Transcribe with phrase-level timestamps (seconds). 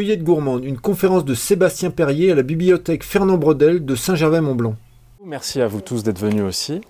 [0.00, 4.74] Cueillette gourmande, une conférence de Sébastien Perrier à la bibliothèque Fernand Brodel de Saint-Gervais-Mont-Blanc.
[5.26, 6.80] Merci à vous tous d'être venus aussi.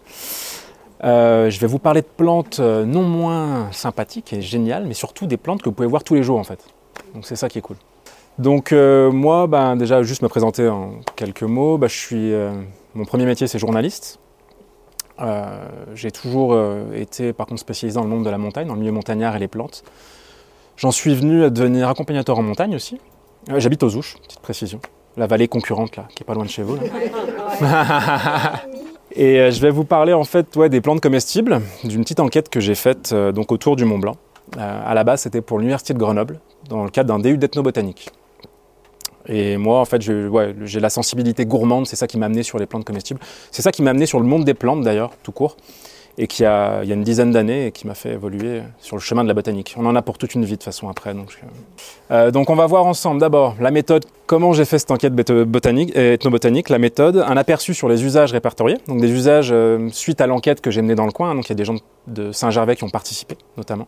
[1.02, 5.26] Euh, je vais vous parler de plantes euh, non moins sympathiques et géniales, mais surtout
[5.26, 6.60] des plantes que vous pouvez voir tous les jours en fait.
[7.12, 7.78] Donc c'est ça qui est cool.
[8.38, 11.78] Donc euh, moi, ben, déjà juste me présenter en quelques mots.
[11.78, 12.32] Ben, je suis,
[12.94, 14.20] mon premier métier c'est journaliste.
[15.96, 16.56] J'ai toujours
[16.94, 19.40] été par contre spécialisé dans le monde de la montagne, dans le milieu montagnard et
[19.40, 19.82] les plantes.
[20.80, 22.98] J'en suis venu à devenir accompagnateur en montagne aussi.
[23.54, 24.80] J'habite aux Ouches, petite précision.
[25.18, 26.76] La vallée concurrente là, qui est pas loin de chez vous.
[29.12, 32.48] Et euh, je vais vous parler en fait ouais, des plantes comestibles, d'une petite enquête
[32.48, 34.16] que j'ai faite euh, donc autour du Mont Blanc.
[34.56, 36.40] Euh, à la base, c'était pour l'université de Grenoble,
[36.70, 38.08] dans le cadre d'un DU d'ethnobotanique.
[39.26, 42.58] Et moi, en fait, j'ai ouais, la sensibilité gourmande, c'est ça qui m'a amené sur
[42.58, 43.20] les plantes comestibles.
[43.50, 45.58] C'est ça qui m'a amené sur le monde des plantes d'ailleurs, tout court
[46.18, 48.96] et qui a, il y a une dizaine d'années et qui m'a fait évoluer sur
[48.96, 49.74] le chemin de la botanique.
[49.78, 51.14] On en a pour toute une vie de façon après.
[51.14, 51.38] Donc,
[52.10, 55.96] euh, euh, on va voir ensemble d'abord la méthode, comment j'ai fait cette enquête botanique
[55.96, 60.20] et ethnobotanique, la méthode, un aperçu sur les usages répertoriés, donc des usages euh, suite
[60.20, 61.76] à l'enquête que j'ai menée dans le coin, donc il y a des gens
[62.06, 63.86] de Saint-Gervais qui ont participé notamment.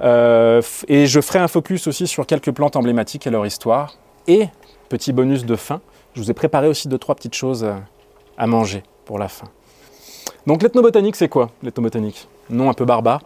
[0.00, 3.96] et je ferai un focus aussi sur quelques plantes emblématiques et leur histoire.
[4.26, 4.48] Et,
[4.88, 5.80] petit bonus de fin,
[6.14, 7.66] je vous ai préparé aussi deux, trois petites choses
[8.36, 9.48] à manger pour la fin.
[10.46, 12.28] Donc l'ethnobotanique, c'est quoi l'ethnobotanique?
[12.50, 13.20] Nom un peu barbare.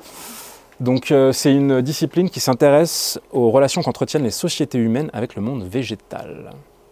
[0.80, 5.42] Donc euh, c'est une discipline qui s'intéresse aux relations qu'entretiennent les sociétés humaines avec le
[5.42, 6.50] monde végétal.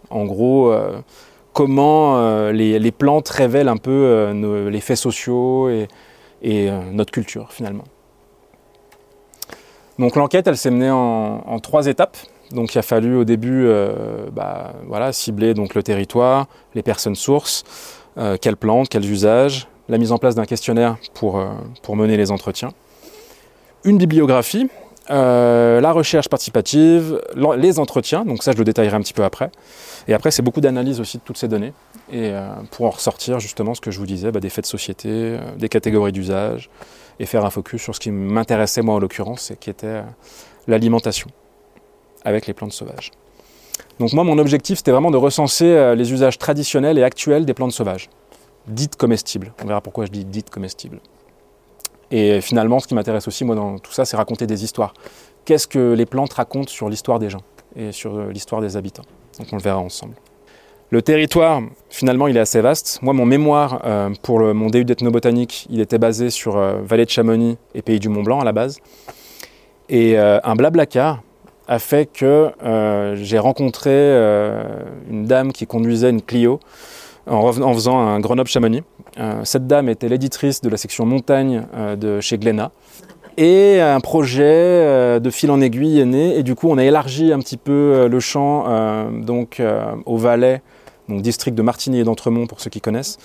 [0.09, 0.99] En gros, euh,
[1.53, 4.31] comment euh, les, plantes révèlent un peu
[4.69, 5.87] les faits sociaux et,
[6.91, 7.85] notre culture finalement.
[9.97, 12.17] Donc l'enquête, elle s'est menée en, trois étapes.
[12.51, 13.67] Donc il a fallu au début
[14.31, 17.63] bah, voilà, cibler donc, le territoire, les personnes sources,
[18.39, 21.47] quelles plantes, quels usages, la mise en place d'un questionnaire pour, euh,
[21.89, 22.69] mener les entretiens,
[23.83, 24.69] une bibliographie,
[25.09, 27.21] euh, la recherche participative,
[27.57, 29.49] les entretiens, donc ça je le détaillerai un petit peu après.
[30.07, 31.73] Et après c'est beaucoup d'analyse aussi de toutes ces données,
[32.11, 34.69] et euh, pour en ressortir justement ce que je vous disais, bah, des faits de
[34.69, 36.69] société, des catégories d'usage,
[37.19, 40.01] et faire un focus sur ce qui m'intéressait moi en l'occurrence, et qui était
[40.67, 41.29] l'alimentation
[42.25, 43.11] avec les plantes sauvages.
[43.99, 47.71] Donc moi mon objectif c'était vraiment de recenser les usages traditionnels et actuels des plantes
[47.71, 48.09] sauvages
[48.67, 49.53] dites comestibles.
[49.63, 50.99] On verra pourquoi je dis dites comestibles.
[52.11, 54.93] Et finalement, ce qui m'intéresse aussi, moi, dans tout ça, c'est raconter des histoires.
[55.45, 57.41] Qu'est-ce que les plantes racontent sur l'histoire des gens
[57.75, 59.03] et sur euh, l'histoire des habitants
[59.39, 60.15] Donc on le verra ensemble.
[60.89, 62.99] Le territoire, finalement, il est assez vaste.
[63.01, 67.09] Moi, mon mémoire euh, pour mon DU d'ethnobotanique, il était basé sur euh, Vallée de
[67.09, 68.79] Chamonix et Pays du Mont-Blanc à la base.
[69.89, 71.21] Et un blablacar
[71.69, 72.51] a fait que
[73.15, 73.89] j'ai rencontré
[75.09, 76.59] une dame qui conduisait une Clio
[77.27, 78.83] en, faisant un Grenoble-Chamonix.
[79.19, 82.71] Euh, cette dame était l'éditrice de la section montagne euh, de chez Glénat.
[83.37, 86.83] Et un projet euh, de fil en aiguille est né, et du coup on a
[86.83, 88.65] élargi un petit peu le champ
[89.11, 89.61] donc,
[90.07, 90.63] au Valais,
[91.07, 93.19] donc district de Martigny et d'Entremont pour ceux qui connaissent,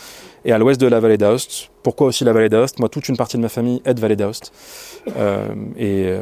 [0.45, 1.71] et à l'ouest de la vallée d'Aoste.
[1.83, 2.79] Pourquoi aussi la vallée d'Aoste?
[2.79, 4.53] Moi, toute une partie de ma famille est de vallée d'Aoste
[5.79, 6.13] et,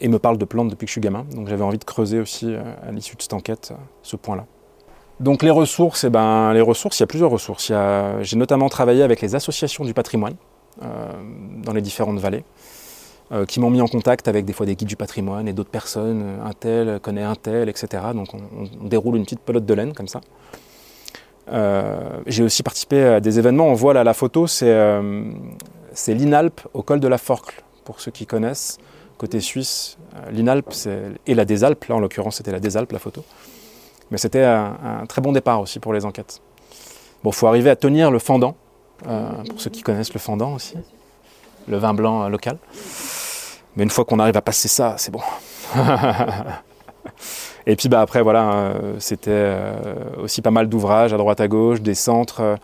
[0.00, 1.24] et, me parle de plantes depuis que je suis gamin.
[1.36, 3.72] Donc j'avais envie de creuser aussi à l'issue de cette enquête
[4.02, 4.44] ce point-là.
[5.20, 7.72] Donc les ressources, eh ben, les ressources, il y a plusieurs ressources.
[8.22, 10.36] J'ai notamment travaillé avec les associations du patrimoine
[10.82, 11.10] euh,
[11.64, 12.44] dans les différentes vallées,
[13.32, 15.70] euh, qui m'ont mis en contact avec des fois des guides du patrimoine et d'autres
[15.70, 18.04] personnes, un tel connaît un tel, etc.
[18.14, 20.20] Donc on, déroule une petite pelote de laine comme ça.
[21.50, 24.64] Euh, j'ai aussi participé à des événements, on voit là la photo, c'est
[26.06, 28.78] l'INALP au col de la Forcle, pour ceux qui connaissent,
[29.16, 29.98] côté suisse.
[30.30, 30.72] L'INALP
[31.26, 33.24] et la Désalpes, là en l'occurrence c'était la Désalpes la photo.
[34.10, 36.40] Mais c'était un, très bon départ aussi pour les enquêtes.
[37.22, 38.56] Bon, il faut arriver à tenir le fendant,
[39.06, 40.76] euh, pour ceux qui connaissent le fendant aussi,
[41.66, 42.58] le vin blanc euh, local.
[43.76, 45.20] Mais une fois qu'on arrive à passer ça, c'est bon.
[47.66, 49.54] Et puis bah, après, voilà, euh, c'était
[50.22, 52.56] aussi pas mal d'ouvrages à droite à gauche, des centres,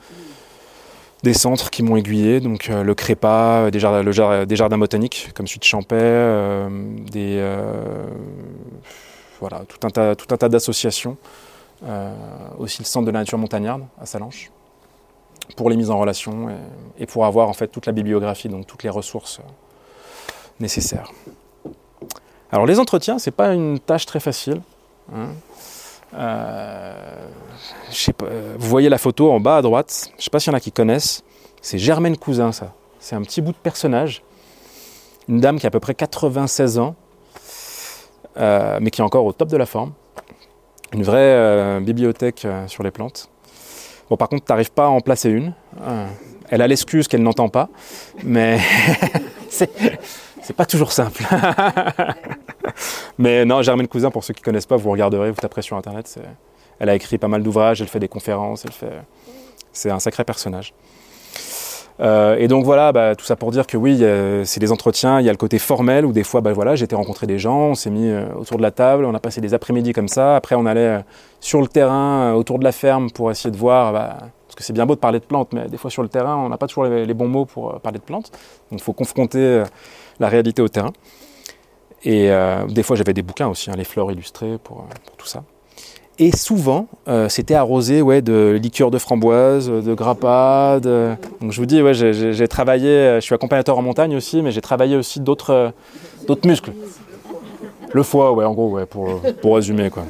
[1.22, 6.69] des centres qui m'ont aiguillé, donc le Crépa, des jardins, botaniques comme celui de Champais,
[7.11, 7.43] des
[9.49, 11.19] voilà, tout un tas, tout un tas d'associations.
[11.87, 12.14] Euh,
[12.58, 14.50] aussi le Centre de la nature montagnarde à Salanches,
[15.56, 16.49] pour les mises en relation
[16.99, 19.43] et, pour avoir en fait toute la bibliographie, donc toutes les ressources euh,
[20.61, 21.11] nécessaires.
[22.50, 24.62] Alors les entretiens, c'est pas une tâche très facile.
[25.14, 25.29] Hein.
[26.14, 27.26] Euh,
[28.56, 30.56] vous voyez la photo en bas à droite, je ne sais pas s'il y en
[30.56, 31.23] a qui connaissent,
[31.61, 32.73] c'est Germaine Cousin ça.
[32.99, 34.23] C'est un petit bout de personnage,
[35.29, 36.94] une dame qui a à peu près 96 ans,
[38.36, 39.92] euh, mais qui est encore au top de la forme.
[40.92, 43.28] Une vraie euh, bibliothèque euh, sur les plantes.
[44.10, 45.54] Bon, par contre, tu n'arrives pas à en placer une.
[46.50, 47.69] elle a l'excuse qu'elle n'entend pas,
[48.22, 48.58] mais
[49.48, 51.25] c'est pas toujours simple.
[53.19, 55.76] Mais non, Germaine Cousin, pour ceux qui ne connaissent pas, vous regarderez, vous taperez sur
[55.76, 56.19] Internet.
[56.78, 58.66] Elle a écrit pas mal d'ouvrages, elle fait des conférences,
[59.72, 60.75] c'est un sacré personnage.
[62.00, 64.02] Euh, et donc voilà, bah, tout ça pour dire que oui,
[64.44, 66.85] c'est des entretiens, il y a le côté formel où des fois, bah, voilà, j'ai
[66.85, 69.41] été rencontrer des gens, on s'est mis euh, autour de la table, on a passé
[69.41, 71.00] des après-midi comme ça, après on allait euh,
[71.41, 74.73] sur le terrain, autour de la ferme pour essayer de voir, bah, parce que c'est
[74.73, 76.67] bien beau de parler de plantes, mais des fois sur le terrain, on n'a pas
[76.67, 78.32] toujours les, bons mots pour parler de plantes,
[78.70, 79.62] donc il faut confronter
[80.20, 80.93] la réalité au terrain.
[82.05, 82.31] Et
[82.69, 84.87] des fois j'avais des bouquins aussi, hein, les fleurs illustrées pour
[85.17, 85.43] tout ça.
[86.19, 90.78] Et souvent, euh, c'était arrosé ouais, de liqueur de framboise, de grappa.
[90.81, 94.52] Donc je vous dis, ouais, j'ai travaillé, euh, je suis accompagnateur en montagne aussi, mais
[94.52, 95.72] j'ai travaillé aussi d'autres
[96.28, 96.72] euh, muscles.
[97.93, 99.90] Le foie, ouais, en gros, ouais, pour, pour résumer.
[99.90, 100.05] Quoi.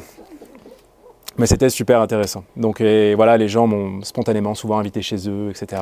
[1.38, 2.44] Mais c'était super intéressant.
[2.56, 5.80] Donc voilà, les gens m'ont spontanément souvent invité chez eux, etc.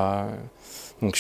[1.01, 1.19] Donc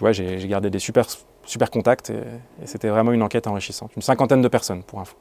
[0.00, 1.06] ouais, j'ai gardé des super,
[1.44, 2.14] super contacts et,
[2.62, 3.90] et c'était vraiment une enquête enrichissante.
[3.96, 5.16] Une cinquantaine de personnes, pour info.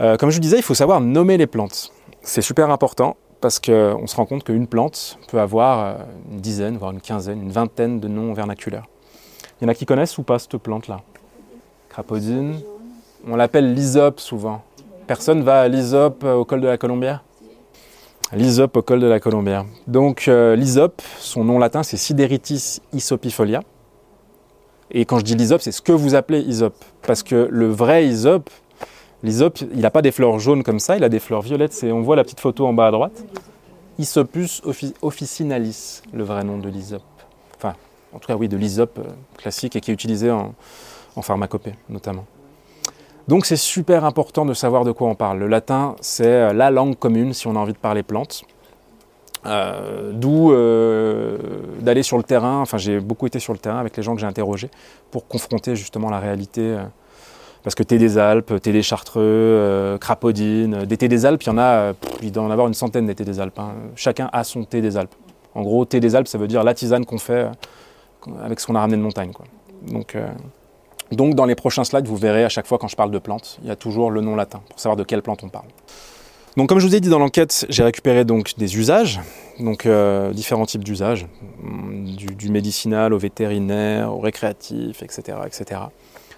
[0.00, 1.92] Euh, comme je vous disais, il faut savoir nommer les plantes.
[2.28, 5.94] C'est super important parce qu'on se rend compte qu'une plante peut avoir euh,
[6.30, 8.84] une dizaine, voire une quinzaine, une vingtaine de noms vernaculaires.
[9.58, 11.00] Il y en a qui connaissent ou pas cette plante-là?
[11.88, 12.60] Crapodine.
[13.26, 14.60] On l'appelle l'hysope souvent.
[15.06, 17.24] Personne va à l'hysope euh, au col de la Colombière
[18.34, 19.64] L'hysope au col de la Colombière.
[19.86, 23.62] Donc euh, l'hysope, son nom latin c'est Sideritis isopifolia.
[24.90, 26.76] Et quand je dis l'hysope, c'est ce que vous appelez hysope.
[27.06, 28.50] Parce que le vrai hysope,
[29.22, 31.84] L'hysope, il n'a pas des fleurs jaunes comme ça, il a des fleurs violettes.
[31.84, 33.24] on voit la petite photo en bas à droite.
[33.98, 34.62] Isopus
[35.02, 37.02] officinalis, le vrai nom de l'hysope.
[37.56, 37.74] Enfin,
[38.12, 40.54] en tout cas, oui, de l'hysope euh, classique et qui est utilisé en,
[41.20, 42.26] pharmacopée notamment.
[43.26, 45.40] Donc c'est super important de savoir de quoi on parle.
[45.40, 48.44] Le latin, c'est euh, la langue commune si on a envie de parler plantes.
[49.46, 50.52] Euh, d'où
[51.80, 54.20] d'aller sur le terrain, enfin j'ai beaucoup été sur le terrain avec les gens que
[54.20, 54.70] j'ai interrogés
[55.10, 56.76] pour confronter justement la réalité
[57.68, 61.48] parce que thé des Alpes, thé des Chartreux, euh, crapaudine, des thés des Alpes, il
[61.48, 61.92] y en a,
[62.22, 63.58] il doit en avoir une centaine des thés des Alpes.
[63.58, 63.74] Hein.
[63.94, 65.14] Chacun a son thé des Alpes.
[65.54, 68.66] En gros, thé des Alpes, ça veut dire la tisane qu'on fait euh, avec ce
[68.66, 69.32] qu'on a ramené de montagne.
[69.86, 70.26] Donc, euh,
[71.12, 73.58] donc, dans les prochains slides, vous verrez à chaque fois quand je parle de plantes,
[73.62, 75.68] il y a toujours le nom latin pour savoir de quelle plante on parle.
[76.56, 79.20] Donc, comme je vous ai dit dans l'enquête, j'ai récupéré donc des usages,
[79.60, 79.86] donc
[80.32, 81.26] différents types d'usages,
[81.62, 85.80] du, du, médicinal au vétérinaire, au récréatif, etc., etc.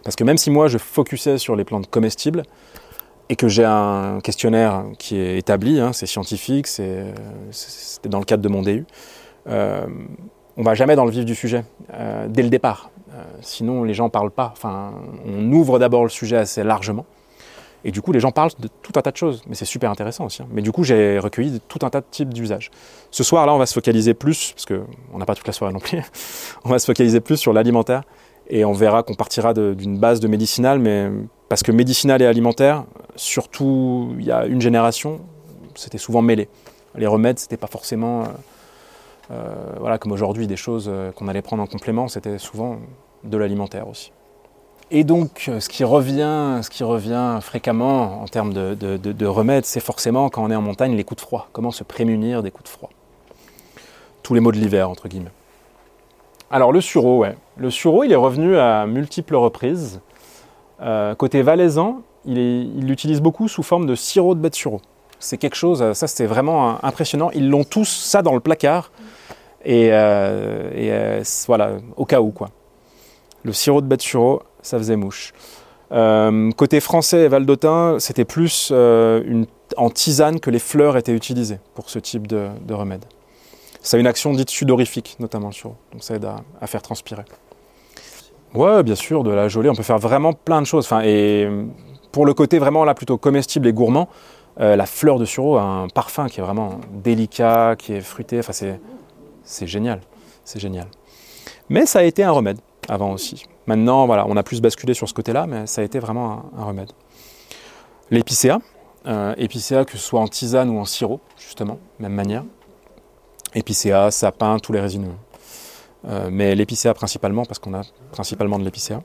[0.04, 2.42] Parce que même si moi je focusais sur les plantes comestibles
[3.28, 7.04] et que j'ai un questionnaire qui est établi, hein, c'est scientifique, c'est
[8.04, 8.84] dans le cadre de mon DU,
[9.48, 9.86] euh,
[10.56, 11.64] on va jamais dans le vif du sujet
[11.94, 12.90] euh, dès le départ.
[13.12, 14.54] Euh, sinon les gens parlent pas.
[15.26, 17.06] On ouvre d'abord le sujet assez largement.
[17.82, 19.90] Et du coup, les gens parlent de tout un tas de choses, mais c'est super
[19.90, 20.42] intéressant aussi.
[20.42, 20.48] Hein.
[20.50, 22.70] Mais du coup, j'ai recueilli tout un tas de types d'usages.
[23.10, 25.78] Ce soir-là, on va se focaliser plus, parce qu'on n'a pas toute la soirée non
[25.78, 26.02] plus,
[26.64, 28.02] on va se focaliser plus sur l'alimentaire
[28.50, 31.08] et on verra qu'on partira d'une base de médicinal, mais
[31.48, 35.20] parce que médicinal et alimentaire, surtout il y a une génération,
[35.76, 36.48] c'était souvent mêlé.
[36.96, 38.26] Les remèdes, c'était pas forcément, euh,
[39.30, 42.78] euh, voilà, comme aujourd'hui, des choses euh, qu'on allait prendre en complément, c'était souvent
[43.22, 44.10] de l'alimentaire aussi.
[44.90, 49.78] Et donc, ce qui revient, ce qui revient fréquemment en termes de, de remèdes, c'est
[49.78, 51.48] forcément quand on est en montagne, les coups de froid.
[51.52, 52.90] Comment se prémunir des coups de froid?
[54.24, 55.30] Tous les maux de l'hiver, entre guillemets.
[56.50, 57.36] Alors le sureau, ouais.
[57.56, 60.00] Le sureau, il est revenu à multiples reprises.
[60.82, 64.80] Euh, côté valaisan, il l'utilise beaucoup sous forme de sirop de bête sureau.
[65.20, 67.30] C'est quelque chose, ça c'était vraiment impressionnant.
[67.34, 68.90] Ils l'ont tous ça dans le placard.
[69.64, 72.48] Et, euh, euh, voilà, au cas où quoi.
[73.44, 75.32] Le sirop de bête sureau, ça faisait mouche.
[75.90, 82.00] côté français et valdotin, c'était plus en tisane que les fleurs étaient utilisées pour ce
[82.00, 83.04] type de remède.
[83.82, 86.26] Ça a une action dite sudorifique, notamment sur, donc ça aide
[86.60, 87.24] à, faire transpirer.
[88.54, 90.84] Ouais, bien sûr, de la gelée, on peut faire vraiment plein de choses.
[90.84, 91.48] Enfin, et
[92.12, 94.08] pour le côté vraiment là plutôt comestible et gourmand,
[94.60, 98.40] euh, la fleur de sureau a un parfum qui est vraiment délicat, qui est fruité.
[98.40, 98.80] Enfin, c'est,
[99.44, 100.00] c'est génial,
[100.44, 100.88] c'est génial.
[101.68, 102.58] Mais ça a été un remède
[102.88, 103.46] avant aussi.
[103.66, 106.64] Maintenant, voilà, on a plus basculé sur ce côté-là, mais ça a été vraiment un,
[106.64, 106.90] remède.
[108.10, 108.58] L'épicéa,
[109.06, 112.44] euh, épicéa que ce soit en tisane ou en sirop, justement, même manière
[113.54, 115.14] épicéa, sapin, tous les résineux.
[116.06, 119.02] Euh, mais l'épicéa principalement, parce qu'on a principalement de l'épicéa.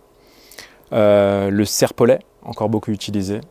[0.93, 3.41] Euh, le serpolet, encore beaucoup utilisé.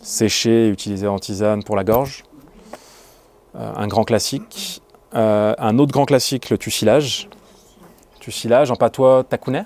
[0.00, 2.24] Séché, utilisé en tisane pour la gorge.
[3.56, 4.80] Euh, un grand classique.
[5.12, 7.28] un autre grand classique, le tucilage.
[8.20, 9.64] Tucilage, en patois takounet,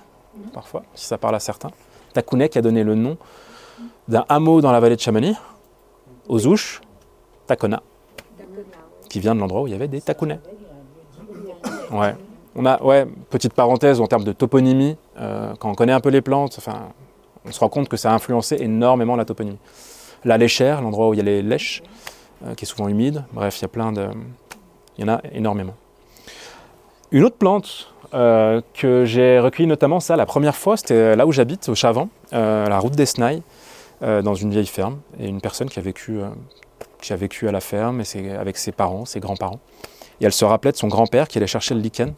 [0.53, 1.71] parfois, si ça parle à certains.
[2.13, 3.17] Takounet qui a donné le nom
[4.09, 5.37] d'un hameau dans la vallée de Chamonix,
[6.29, 6.81] aux Ouches,
[7.47, 7.83] Takona,
[9.09, 10.41] qui vient de l'endroit où il y avait des takounets.
[11.91, 12.15] Ouais.
[12.57, 16.09] On a, ouais, petite parenthèse en termes de toponymie, euh, quand on connaît un peu
[16.09, 16.89] les plantes, enfin,
[17.45, 19.59] on se rend compte que ça a influencé énormément la toponymie.
[20.25, 21.83] La léchère, l'endroit où il y a les lèches,
[22.57, 23.25] qui est souvent humide.
[23.33, 24.09] Bref, il y a plein de.
[24.97, 25.75] Il y en a énormément.
[27.13, 31.69] Une autre plante que j'ai recueillie notamment, ça, la première fois, c'était là où j'habite,
[31.69, 33.43] au Chavant, la route des Snailles,
[34.01, 36.19] dans une vieille ferme, et une personne qui a vécu,
[37.01, 39.61] qui a vécu à la ferme et avec ses parents, ses grands-parents.
[40.21, 42.15] Et elle se rappelait de son grand-père qui allait chercher le lichen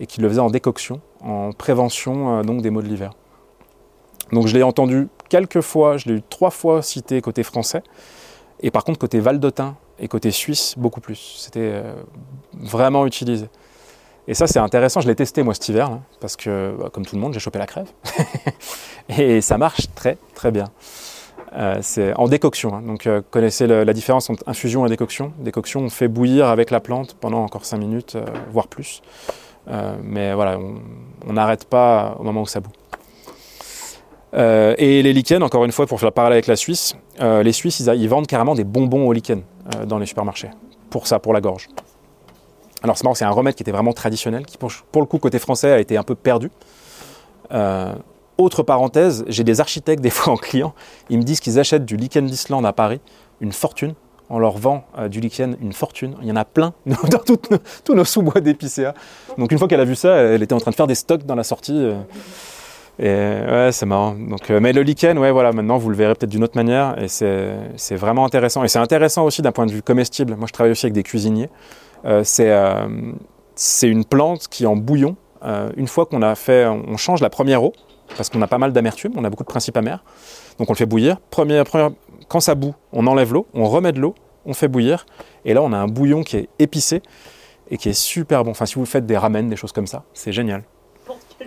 [0.00, 3.12] et qui le faisait en décoction, en prévention donc des maux de l'hiver.
[4.32, 7.82] Donc je l'ai entendu quelques fois, je l'ai eu trois fois cité côté français,
[8.60, 11.36] et par contre côté valdotin et côté suisse, beaucoup plus.
[11.38, 11.94] C'était euh,
[12.52, 13.46] vraiment utilisé.
[14.26, 17.14] Et ça c'est intéressant, je l'ai testé moi cet hiver, parce que bah, comme tout
[17.14, 17.90] le monde, j'ai chopé la crève.
[19.08, 20.66] et ça marche très très bien.
[21.56, 22.82] Euh, c'est en décoction, hein.
[22.82, 25.32] donc euh, connaissez la différence entre infusion et décoction.
[25.38, 28.16] Décoction, on fait bouillir avec la plante pendant encore 5 minutes,
[28.50, 29.02] voire plus.
[30.02, 30.58] mais voilà,
[31.26, 32.72] on n'arrête pas au moment où ça bout.
[34.34, 37.42] Euh, et les lichens, encore une fois, pour faire le parallèle avec la Suisse, euh,
[37.42, 39.42] les Suisses, ils, vendent carrément des bonbons aux lichens
[39.74, 40.50] euh, dans les supermarchés.
[40.90, 41.68] Pour ça, pour la gorge.
[42.82, 45.38] Alors c'est marrant, c'est un remède qui était vraiment traditionnel, qui pour, le coup, côté
[45.38, 46.50] français, a été un peu perdu.
[48.38, 50.74] Autre parenthèse, j'ai des architectes, des fois en client,
[51.10, 53.00] ils me disent qu'ils achètent du lichen d'Islande à Paris,
[53.40, 53.94] une fortune.
[54.30, 56.16] On leur vend du lichen une fortune.
[56.22, 57.36] Il y en a plein dans
[57.84, 58.94] tous nos sous-bois d'épicéa.
[59.36, 61.26] Donc une fois qu'elle a vu ça, elle était en train de faire des stocks
[61.26, 61.90] dans la sortie.
[62.98, 64.14] Et ouais, c'est marrant.
[64.14, 66.96] Donc, euh, mais le lichen, ouais, voilà, maintenant vous le verrez peut-être d'une autre manière,
[67.02, 68.62] et c'est vraiment intéressant.
[68.62, 70.36] Et c'est intéressant aussi d'un point de vue comestible.
[70.36, 71.50] Moi, je travaille aussi avec des cuisiniers.
[72.04, 72.88] Euh, euh
[73.56, 75.14] c'est une plante qui en bouillon,
[75.44, 77.72] euh, une fois qu'on a fait, on change la première eau
[78.16, 80.04] parce qu'on a pas mal d'amertume, on a beaucoup de principes amers.
[80.58, 81.18] Donc on le fait bouillir.
[81.30, 81.90] Première, première,
[82.28, 84.14] quand ça bout, on enlève l'eau, on remet de l'eau,
[84.46, 85.06] on fait bouillir,
[85.44, 87.02] et là on a un bouillon qui est épicé
[87.70, 88.50] et qui est super bon.
[88.50, 90.64] Enfin, si vous faites des ramen, des choses comme ça, c'est génial.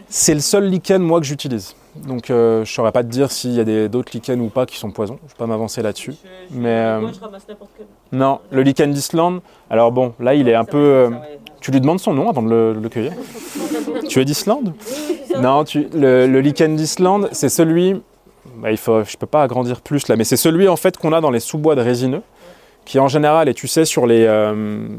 [0.09, 1.75] C'est le seul lichen, moi, que j'utilise.
[1.95, 4.65] Donc, euh, je ne saurais pas te dire s'il y a d'autres lichens ou pas
[4.65, 5.17] qui sont poison.
[5.21, 6.13] Je ne vais pas m'avancer là-dessus.
[6.51, 7.11] Mais euh,
[8.11, 9.41] Non, le lichen d'Islande.
[9.69, 10.77] Alors bon, là, il est un peu.
[10.77, 11.09] Euh,
[11.67, 13.11] tu lui demandes son nom avant de le, cueillir.
[14.07, 14.73] tu es d'Islande
[15.37, 15.85] Non, tu...
[15.93, 18.01] le, lichen d'Islande, c'est celui.
[18.55, 19.03] Bah, il faut...
[19.03, 21.41] Je peux pas agrandir plus là, mais c'est celui en fait qu'on a dans les
[21.41, 22.21] sous-bois de résineux,
[22.85, 24.25] qui en général, et tu sais, sur les,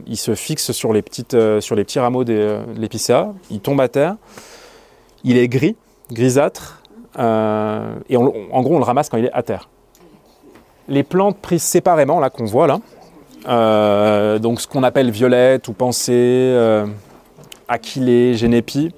[0.07, 3.89] il se fixe sur les petites, sur les petits rameaux de l'épicéa, il tombe à
[3.89, 4.17] terre.
[5.25, 5.75] Il est gris,
[6.13, 6.83] grisâtre,
[7.19, 8.27] euh, et en
[8.61, 9.71] gros on le ramasse quand il est à terre.
[10.87, 12.79] Les plantes prises séparément, là qu'on voit là,
[13.47, 16.87] euh, donc ce qu'on appelle violette ou pensée, euh,
[17.68, 18.92] aquilée, génépi,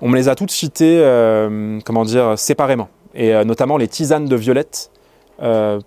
[0.00, 1.00] on me les a toutes citées,
[1.84, 2.88] comment dire, séparément.
[3.14, 4.92] Et notamment les tisanes de violette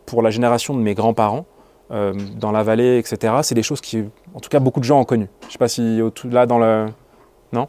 [0.05, 1.46] pour la génération de mes grands-parents.
[1.89, 3.36] dans la vallée, etc.
[3.43, 4.03] C'est des choses qui,
[4.34, 5.29] en tout cas, beaucoup de gens ont connues.
[5.43, 6.88] Je ne sais pas si là dans le,
[7.53, 7.67] non?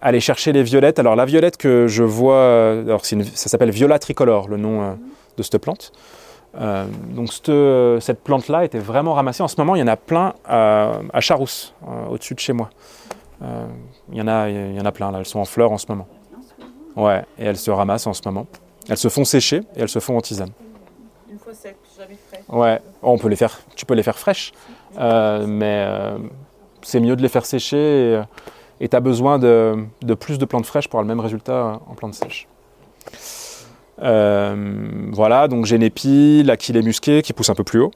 [0.00, 0.98] Aller chercher les violettes.
[0.98, 4.92] Alors la violette que je vois, euh, alors ça s'appelle Viola tricolore, le nom euh,
[5.36, 5.92] de cette plante.
[6.60, 9.42] Euh, donc cette, cette plante-là était vraiment ramassée.
[9.42, 11.74] En ce moment, il y en a plein à, à Charousse,
[12.10, 12.70] au-dessus de chez moi.
[13.42, 15.78] il, y en a, il y en a plein là, elles sont en fleurs en
[15.78, 16.06] ce moment.
[16.96, 18.46] Ouais, et elles se ramassent en ce moment.
[18.88, 20.50] Elles se font sécher et elles se font en tisane.
[21.30, 22.42] Une fois sec, jamais frais.
[22.48, 24.52] Ouais, on peut les faire, tu peux les faire fraîches,
[24.98, 25.86] mais
[26.82, 28.14] c'est mieux de les faire sécher.
[28.14, 28.22] Et,
[28.80, 29.86] et tu as besoin de,
[30.18, 32.46] plus de plantes fraîches pour avoir le même résultat en plantes sèches.
[34.02, 37.90] Euh, voilà, donc génépi, l'aquilée musqué qui pousse un peu plus haut.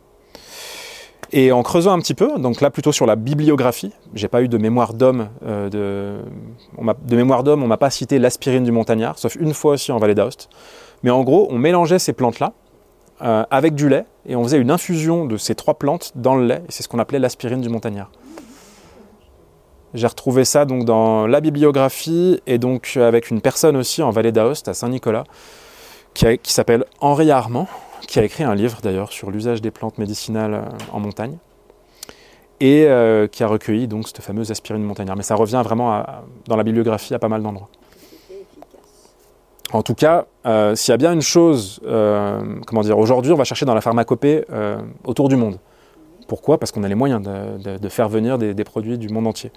[1.35, 4.49] Et en creusant un petit peu, donc là plutôt sur la bibliographie, j'ai pas eu
[4.49, 9.37] de mémoire d'homme, euh, de, mémoire d'homme, on m'a pas cité l'aspirine du montagnard, sauf
[9.37, 10.51] une fois aussi en vallée d'Aoste.
[11.03, 12.53] Mais en gros, on mélangeait ces plantes-là
[13.23, 16.45] euh, avec du lait et on faisait une infusion de ces trois plantes dans le
[16.45, 18.11] lait, c'est ce qu'on appelait l'aspirine du montagnard.
[19.95, 24.33] J'ai retrouvé ça donc dans la bibliographie et donc avec une personne aussi en Vallée
[24.33, 25.25] d'Aoste à Saint-Nicolas
[26.15, 27.69] qui, s'appelle Henri Armand,
[28.07, 31.37] qui a écrit un livre d'ailleurs sur l'usage des plantes médicinales euh, en montagne
[32.61, 35.17] et euh, qui a recueilli donc cette fameuse aspirine montagnard.
[35.17, 36.05] Mais ça revient vraiment
[36.47, 37.69] dans la bibliographie à pas mal d'endroits.
[39.73, 43.45] En tout cas, euh, s'il y a bien une chose, comment dire, aujourd'hui on va
[43.45, 44.45] chercher dans la pharmacopée
[45.05, 45.59] autour du monde.
[46.29, 46.59] Pourquoi?
[46.59, 49.51] Parce qu'on a les moyens de, faire venir des, produits du monde entier.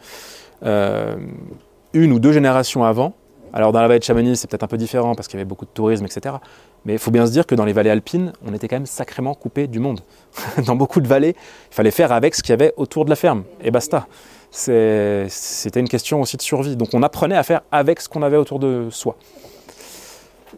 [0.63, 3.13] Une ou deux générations avant,
[3.55, 5.47] alors dans la vallée de Chamonix, c'est peut-être un peu différent parce qu'il y avait
[5.47, 6.35] beaucoup de tourisme, etc.
[6.83, 8.85] Mais il faut bien se dire que dans les vallées alpines, on était quand même
[8.85, 10.01] sacrément coupé du monde.
[10.65, 11.35] dans beaucoup de vallées,
[11.71, 14.07] il fallait faire avec ce qu'il y avait autour de la ferme, et basta.
[14.51, 16.75] C'était une question aussi de survie.
[16.75, 19.15] Donc on apprenait à faire avec ce qu'on avait autour de soi.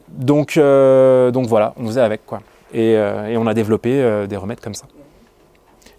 [0.10, 2.42] Donc, euh, voilà, on faisait avec quoi.
[2.74, 4.86] Et, euh, on a développé des remèdes comme ça.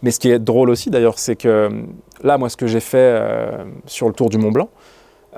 [0.02, 1.70] Mais ce qui est drôle aussi d'ailleurs, c'est que
[2.22, 4.68] là, moi, ce que j'ai fait euh, sur le tour du Mont Blanc,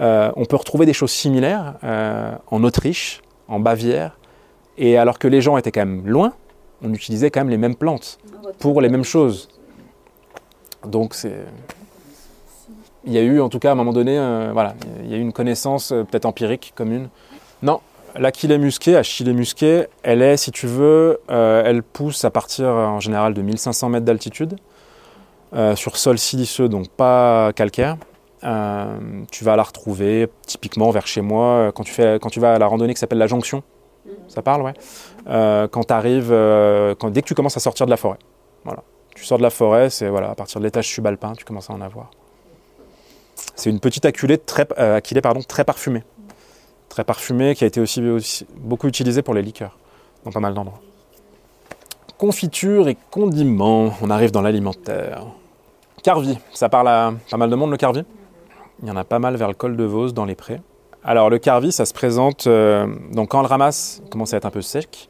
[0.00, 4.16] euh, on peut retrouver des choses similaires euh, en Autriche, en Bavière,
[4.78, 6.32] et alors que les gens étaient quand même loin,
[6.82, 8.18] on utilisait quand même les mêmes plantes
[8.58, 9.48] pour les mêmes choses.
[10.86, 11.44] Donc c'est.
[13.04, 15.14] Il y a eu en tout cas à un moment donné, euh, voilà, il y
[15.14, 17.08] a eu une connaissance peut-être empirique commune.
[17.62, 17.80] Non,
[18.14, 23.32] l'Achillée musquée, Achillée musquée, elle est, si tu veux, elle pousse à partir en général
[23.34, 24.56] de 1500 mètres d'altitude,
[25.74, 27.96] sur sol siliceux, donc pas calcaire.
[28.42, 32.40] Euh, tu vas la retrouver typiquement vers chez moi euh, quand tu, fais, quand tu
[32.40, 33.62] vas à la randonnée qui s'appelle la jonction.
[34.28, 34.72] Ça parle, ouais.
[35.28, 36.34] Euh, quand tu arrives,
[36.98, 38.18] quand, dès que tu commences à sortir de la forêt.
[38.64, 38.82] Voilà.
[39.14, 41.74] Tu sors de la forêt, c'est voilà, à partir de l'étage subalpin, tu commences à
[41.74, 42.10] en avoir.
[43.54, 46.02] C'est une petite acculée très, achillée, pardon, très parfumée.
[46.88, 49.76] Très parfumée, qui a été aussi, aussi beaucoup utilisée pour les liqueurs,
[50.24, 50.80] dans pas mal d'endroits.
[52.16, 55.26] Confiture et condiments, on arrive dans l'alimentaire.
[56.02, 58.04] Carvi, ça parle à pas mal de monde le carvi?
[58.82, 60.60] Il y en a pas mal vers le col de Vos, dans les prés.
[61.02, 64.50] Alors le carvi, ça se présente, euh, donc quand le ramasse, commence à être un
[64.50, 65.08] peu sec,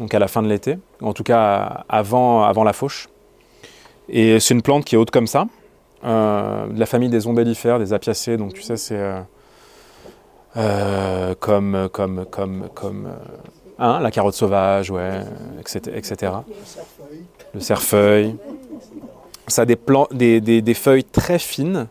[0.00, 3.08] donc à la fin de l'été, en tout cas avant, avant la fauche.
[4.10, 5.46] Et c'est une plante qui est haute comme ça,
[6.04, 9.00] euh, de la famille des ombellifères, des apiacées, donc tu sais, c'est
[10.56, 13.08] euh, comme, comme, comme, comme
[13.78, 15.22] hein, la carotte sauvage, ouais,
[15.60, 15.80] etc.
[15.94, 16.32] etc.
[17.54, 18.36] Le cerfeuil.
[19.46, 21.88] Ça a des feuilles très fines,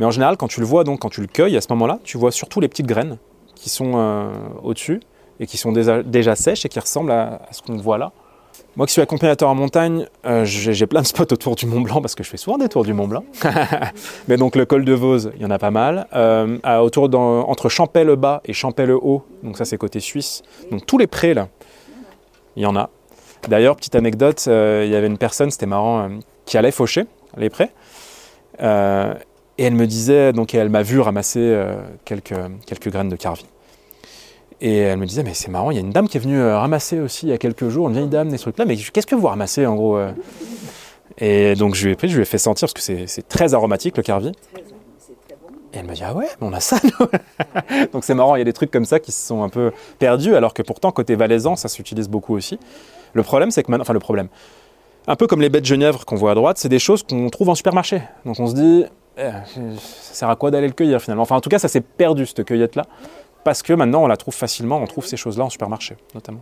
[0.00, 1.98] mais en général, quand tu le vois, donc quand tu le cueilles à ce moment-là,
[2.04, 3.18] tu vois surtout les petites graines
[3.54, 5.00] qui sont euh, au-dessus
[5.38, 8.10] et qui sont déjà, sèches et qui ressemblent à, ce qu'on voit là.
[8.76, 12.00] Moi qui suis accompagnateur en montagne, euh, j'ai plein de spots autour du Mont Blanc
[12.00, 13.24] parce que je fais souvent des tours du Mont Blanc.
[14.28, 16.06] Mais donc le col de Vose, il y en a pas mal.
[16.14, 20.42] Euh, autour entre Champais-le-Bas et Champais-le-Haut, donc ça c'est côté suisse.
[20.70, 21.48] Donc tous les prés là,
[22.56, 22.88] il y en a.
[23.48, 26.08] D'ailleurs, petite anecdote, il y avait une personne, c'était marrant,
[26.46, 27.04] qui allait faucher
[27.36, 27.70] les prés.
[29.60, 31.74] Et elle me disait, donc elle m'a vu ramasser euh,
[32.06, 32.32] quelques,
[32.64, 33.44] quelques graines de carvi.
[34.62, 36.40] Et elle me disait, mais c'est marrant, il y a une dame qui est venue
[36.40, 39.06] euh, ramasser aussi il y a quelques jours, une vieille dame, des trucs-là, mais qu'est-ce
[39.06, 40.12] que vous ramassez en gros euh?
[41.18, 43.52] Et donc je lui ai pris, je lui ai fait sentir, parce que c'est très
[43.52, 44.28] aromatique le carvi.
[44.28, 48.38] Et elle me dit, ah ouais, mais on a ça nous Donc c'est marrant, il
[48.38, 50.90] y a des trucs comme ça qui se sont un peu perdus, alors que pourtant,
[50.90, 52.58] côté valaisan, ça s'utilise beaucoup aussi.
[53.12, 54.28] Le problème, c'est que maintenant, enfin le problème,
[55.06, 57.28] un peu comme les baies de Genièvre qu'on voit à droite, c'est des choses qu'on
[57.28, 58.00] trouve en supermarché.
[58.24, 58.86] Donc on se dit,
[59.20, 61.22] ça sert à quoi d'aller le cueillir finalement?
[61.22, 62.86] Enfin en tout cas, ça s'est perdu cette cueillette-là,
[63.44, 66.40] parce que maintenant on la trouve facilement, on trouve ces choses-là en supermarché notamment.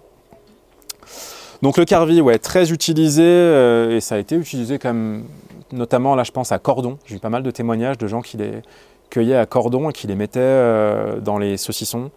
[1.61, 5.25] Donc le carvi, ouais, très utilisé, euh, et ça a été utilisé comme,
[5.73, 6.99] notamment là je pense à cordon.
[7.05, 8.63] J'ai eu pas mal de témoignages de gens qui les
[9.11, 12.13] cueillaient à cordon et qui les mettaient euh, dans les saucissons,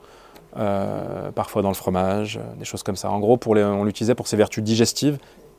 [0.57, 3.09] euh, parfois dans le fromage, des choses comme ça.
[3.09, 5.17] En gros, on l'utilisait pour ses vertus digestives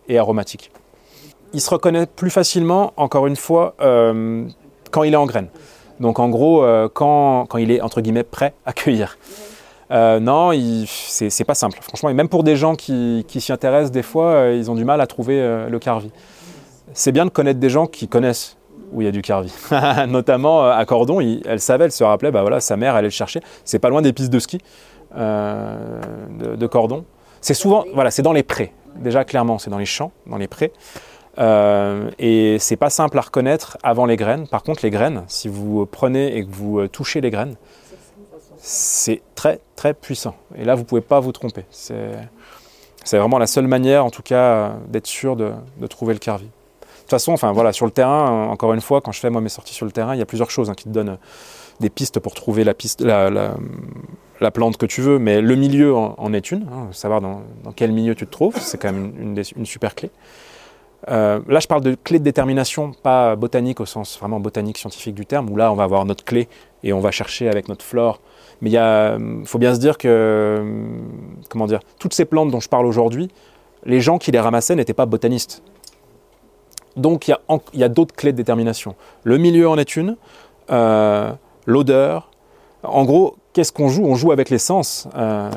[0.08, 0.70] et aromatiques.
[1.52, 3.74] Il se reconnaît plus facilement, encore une fois,
[4.92, 5.48] quand il est en graines.
[5.98, 9.18] Donc en gros, euh, quand, quand il est entre guillemets prêt à cueillir.
[9.90, 10.52] Euh, non,
[10.86, 12.08] c'est pas simple, franchement.
[12.08, 14.84] Et même pour des gens qui, qui s'y intéressent, des fois, euh, ils ont du
[14.84, 16.10] mal à trouver le carvi.
[16.94, 18.56] C'est bien de connaître des gens qui connaissent
[18.92, 19.52] où il y a du carvi.
[20.08, 23.40] Notamment à Cordon, elle savait, elle se rappelait, bah voilà, sa mère allait le chercher.
[23.64, 24.58] C'est pas loin des pistes de ski
[25.14, 27.04] de Cordon.
[27.40, 28.72] C'est souvent, voilà, c'est dans les prés.
[28.96, 30.72] Déjà, clairement, c'est dans les champs, dans les prés.
[31.38, 34.46] Euh, et c'est pas simple à reconnaître avant les graines.
[34.48, 37.56] Par contre, les graines, si vous prenez et que vous euh, touchez les graines,
[38.58, 40.36] c'est très très puissant.
[40.56, 41.64] Et là, vous pouvez pas vous tromper.
[43.04, 45.52] C'est vraiment la seule manière, en tout cas, euh, d'être sûr de,
[45.88, 46.44] trouver le carvi.
[46.44, 46.50] De
[47.00, 49.40] toute façon, enfin voilà, sur le terrain, euh, encore une fois, quand je fais moi
[49.40, 51.16] mes sorties sur le terrain, il y a plusieurs choses hein, qui te donnent euh,
[51.80, 56.68] des pistes pour trouver la plante que tu veux, mais le milieu en, est une.
[56.72, 57.42] hein, savoir dans,
[57.74, 60.10] quel milieu tu te trouves, c'est quand même une super clé.
[61.08, 65.14] Euh, là, je parle de clé de détermination, pas botanique au sens vraiment botanique scientifique
[65.14, 66.48] du terme, où là, on va avoir notre clé
[66.84, 68.20] et on va chercher avec notre flore.
[68.60, 71.02] Mais il hum, faut bien se dire que, hum,
[71.48, 73.28] comment dire, toutes ces plantes dont je parle aujourd'hui,
[73.84, 75.62] les gens qui les ramassaient n'étaient pas botanistes.
[76.96, 77.36] Donc, il
[77.74, 78.94] y a, d'autres clés de détermination.
[79.24, 80.16] Le milieu en est une,
[80.70, 81.32] euh,
[81.66, 82.30] l'odeur.
[82.82, 84.04] En gros, qu'est-ce qu'on joue?
[84.04, 85.08] On joue avec les sens.
[85.16, 85.50] Euh,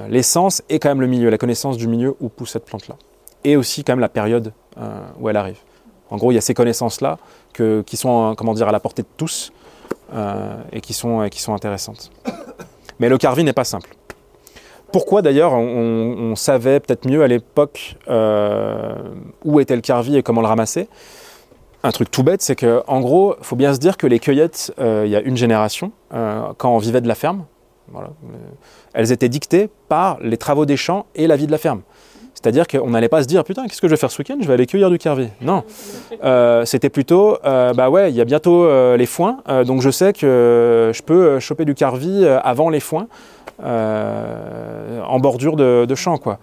[0.70, 2.96] et quand même le milieu, la connaissance du milieu où pousse cette plante-là.
[3.46, 5.60] Et aussi quand même la période euh, où elle arrive.
[6.10, 7.18] En gros, il y a ces connaissances-là
[7.54, 9.54] qui sont, euh, comment dire, à la portée de tous
[10.14, 12.12] euh, et qui sont, intéressantes.
[13.00, 13.96] Mais le carvi n'est pas simple.
[14.92, 17.98] Pourquoi d'ailleurs on, savait peut-être mieux à l'époque
[19.44, 20.88] où était le carvi et comment le ramasser?
[21.84, 24.20] Un truc tout bête, c'est que en gros, il faut bien se dire que les
[24.20, 27.46] cueillettes, il y a une génération, quand on vivait de la ferme,
[28.94, 31.82] elles étaient dictées par les travaux des champs et la vie de la ferme.
[32.36, 34.38] C'est-à-dire qu'on n'allait pas se dire putain qu'est-ce que je vais faire ce week-end?
[34.40, 35.30] Je vais aller cueillir du carvi.
[35.42, 35.64] Non,
[36.24, 39.82] Euh, c'était plutôt euh, bah ouais il y a bientôt euh, les foins, euh, donc
[39.82, 43.08] je sais que je peux choper du carvi avant les foins
[43.64, 46.38] en bordure de, de champ quoi.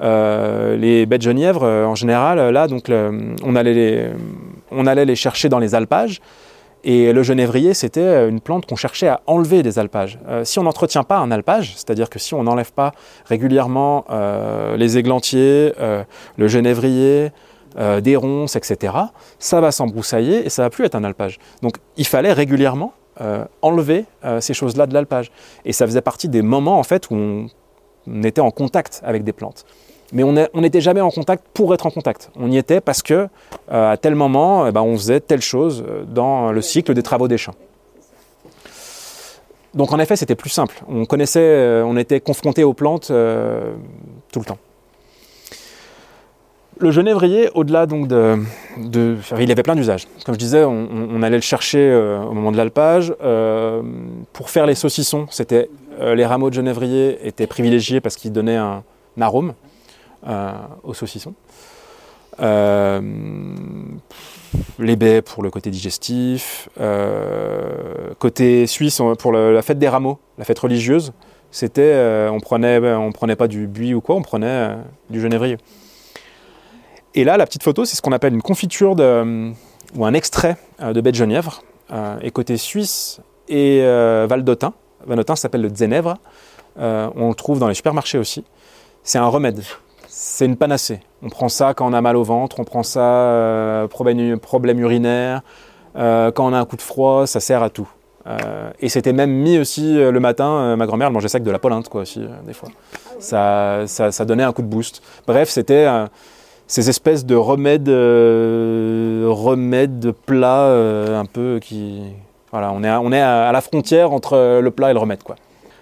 [0.00, 4.10] Les baies de genièvre, euh, en général, là, donc, on, allait
[4.70, 6.20] on allait les chercher dans les alpages.
[6.90, 10.18] Et le genévrier, c'était une plante qu'on cherchait à enlever des alpages.
[10.26, 12.92] Euh, si on n'entretient pas un alpage, c'est-à-dire que si on n'enlève pas
[13.26, 16.02] régulièrement euh, les églantiers, euh,
[16.38, 17.30] le genévrier,
[17.76, 18.94] euh, des ronces, etc.,
[19.38, 21.38] ça va s'embroussailler et ça va plus être un alpage.
[21.60, 25.30] Donc il fallait régulièrement euh, enlever euh, ces choses-là de l'alpage.
[25.66, 27.48] Et ça faisait partie des moments en fait où
[28.06, 29.66] on était en contact avec des plantes.
[30.12, 32.30] Mais on n'était jamais en contact pour être en contact.
[32.36, 33.28] On y était parce que
[33.70, 37.02] euh, à tel moment, eh ben, on faisait telle chose euh, dans le cycle des
[37.02, 37.54] travaux des champs.
[39.74, 40.82] Donc en effet, c'était plus simple.
[40.88, 44.58] On connaissait, euh, on était confronté aux plantes tout le temps.
[46.80, 48.38] Le genévrier, au-delà donc de,
[49.38, 50.06] il avait plein d'usages.
[50.24, 51.92] Comme je disais, on, allait le chercher
[52.24, 53.12] au moment de l'alpage.
[54.32, 55.68] Pour faire les saucissons, c'était
[56.00, 58.84] les rameaux de genévrier étaient privilégiés parce qu'ils donnaient un
[59.20, 59.54] arôme
[60.26, 60.52] euh,
[60.82, 61.34] aux saucissons.
[62.40, 63.00] Euh,
[64.78, 66.68] les baies pour le côté digestif.
[66.80, 71.12] Euh, côté suisse, pour la fête des rameaux, la fête religieuse,
[71.50, 74.76] c'était, on prenait, on prenait pas du buis ou quoi, on prenait
[75.10, 75.56] du genévrier.
[77.14, 81.00] Et là, la petite photo, c'est ce qu'on appelle une confiture ou un extrait de
[81.00, 81.62] baie de genièvre.
[82.22, 84.74] Et côté suisse et euh, Valdotin,
[85.06, 86.18] Valdotin s'appelle le Zénèvre.
[86.76, 88.44] On le trouve dans les supermarchés aussi.
[89.02, 89.62] C'est un remède.
[90.20, 90.98] C'est une panacée.
[91.22, 94.80] On prend ça quand on a mal au ventre, on prend ça euh, problème, problème
[94.80, 95.42] urinaire,
[95.94, 97.88] euh, quand on a un coup de froid, ça sert à tout.
[98.26, 101.52] Euh, et c'était même mis aussi euh, le matin, ma grand-mère mangeait ça avec de
[101.52, 102.68] la polinte quoi aussi des fois.
[103.20, 105.02] Ça, ça, donnait un coup de boost.
[105.28, 105.86] Bref, c'était
[106.66, 112.02] ces espèces de remèdes, remèdes de plats un peu qui,
[112.50, 115.22] voilà, on est, à, on est à, la frontière entre le plat et le remède
[115.22, 115.36] quoi.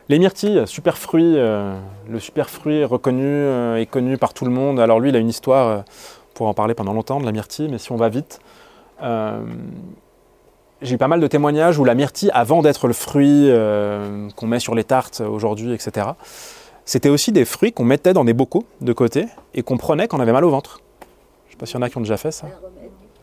[0.08, 1.76] Les myrtilles, super fruit, euh,
[2.08, 4.78] le super fruit reconnu euh, et connu par tout le monde.
[4.78, 7.32] Alors lui, il a une histoire, euh, on pourrait en parler pendant longtemps de la
[7.32, 8.38] myrtille, mais si on va vite,
[9.02, 9.40] euh,
[10.80, 14.46] j'ai eu pas mal de témoignages où la myrtille, avant d'être le fruit euh, qu'on
[14.46, 16.08] met sur les tartes aujourd'hui, etc.,
[16.84, 20.18] c'était aussi des fruits qu'on mettait dans des bocaux de côté et qu'on prenait quand
[20.18, 20.80] on avait mal au ventre.
[21.46, 22.46] Je sais pas s'il y en a qui ont déjà fait ça.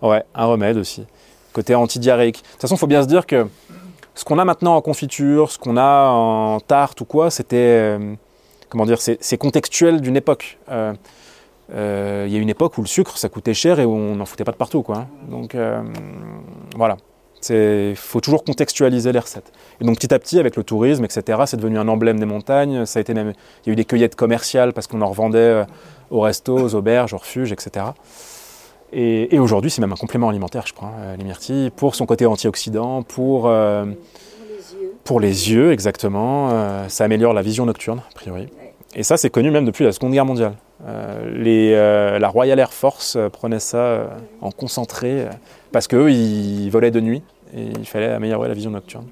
[0.02, 1.06] Ouais, un remède aussi.
[1.54, 2.44] Côté antidiarrhéique.
[2.44, 3.48] De toute façon, il faut bien se dire que
[4.16, 7.56] ce qu'on a maintenant en confiture, ce qu'on a en tarte ou quoi, c'était.
[7.58, 8.16] euh,
[8.70, 10.58] comment dire C'est contextuel d'une époque.
[10.70, 10.94] Euh,
[11.74, 14.16] euh, Il y a une époque où le sucre, ça coûtait cher et où on
[14.16, 14.84] n'en foutait pas de partout.
[14.84, 15.08] Quoi, hein.
[15.30, 15.56] Donc,
[16.76, 16.98] voilà.
[17.50, 19.52] Il faut toujours contextualiser les recettes.
[19.82, 22.86] Et donc, petit à petit, avec le tourisme, etc., c'est devenu un emblème des montagnes.
[22.86, 23.34] Ça a été il
[23.66, 25.66] y a eu des cueillettes commerciales parce qu'on en revendait
[26.10, 27.88] aux restos, aux auberges, aux refuges, etc.
[28.96, 32.06] Et, et aujourd'hui, c'est même un complément alimentaire, je crois, euh, les myrtilles, pour son
[32.06, 33.86] côté antioxydant, pour, euh,
[35.04, 36.52] pour les yeux, exactement.
[36.52, 38.50] Euh, ça améliore la vision nocturne, a priori.
[38.94, 40.54] Et ça, c'est connu même depuis la Seconde Guerre mondiale.
[40.86, 45.26] Euh, les, euh, la Royal Air Force prenait ça en concentré
[45.72, 47.24] parce qu'eux, ils volaient de nuit
[47.56, 49.08] et il fallait améliorer la vision nocturne.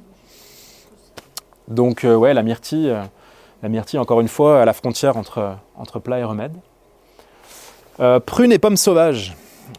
[1.68, 2.96] Donc, ouais, la myrtille,
[3.64, 6.54] la myrtille, encore une fois, à la frontière entre, entre plat et remède.
[8.28, 9.36] Prunes et pommes sauvages.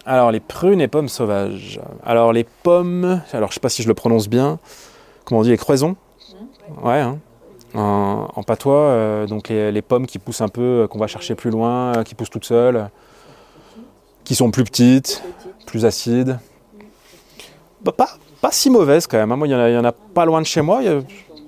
[0.07, 1.81] Alors, les prunes et pommes sauvages.
[2.05, 4.59] Alors, les pommes, alors je sais pas si je le prononce bien,
[5.24, 5.96] comment on dit, les croisons
[6.83, 7.18] Ouais, hein.
[7.74, 11.07] en, en patois, euh, donc les, les pommes qui poussent un peu, euh, qu'on va
[11.07, 12.88] chercher plus loin, euh, qui poussent toutes seules,
[14.24, 15.22] qui sont plus petites,
[15.66, 16.38] plus acides.
[17.85, 18.09] Bah, pas,
[18.40, 19.33] pas si mauvaises quand même.
[19.33, 19.37] hein.
[19.37, 20.81] Moi, il y, en a- il y en a pas loin de chez moi.
[20.81, 21.00] a-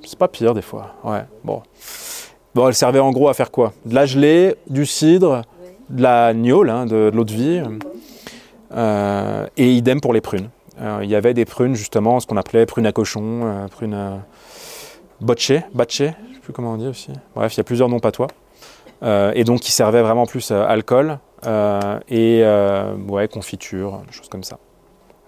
[0.04, 0.94] C'est pas pire des fois.
[1.04, 1.62] Ouais, bon.
[2.54, 3.72] Bon, elle servait en gros à faire quoi?
[3.86, 5.42] De la gelée, du cidre,
[5.88, 7.62] de la gnôle, hein, de, de l'eau de vie,
[8.76, 10.50] et idem pour les prunes.
[10.80, 13.94] Euh, il y avait des prunes justement, ce qu'on appelait prunes à cochon, euh, prunes
[13.94, 14.16] euh,
[15.20, 17.12] botchées, batchées, je ne sais plus comment on dit aussi.
[17.34, 18.28] Bref, il y a plusieurs noms patois.
[19.02, 24.28] Euh, et donc qui servaient vraiment plus alcool euh, et euh, ouais, confiture, des choses
[24.28, 24.58] comme ça.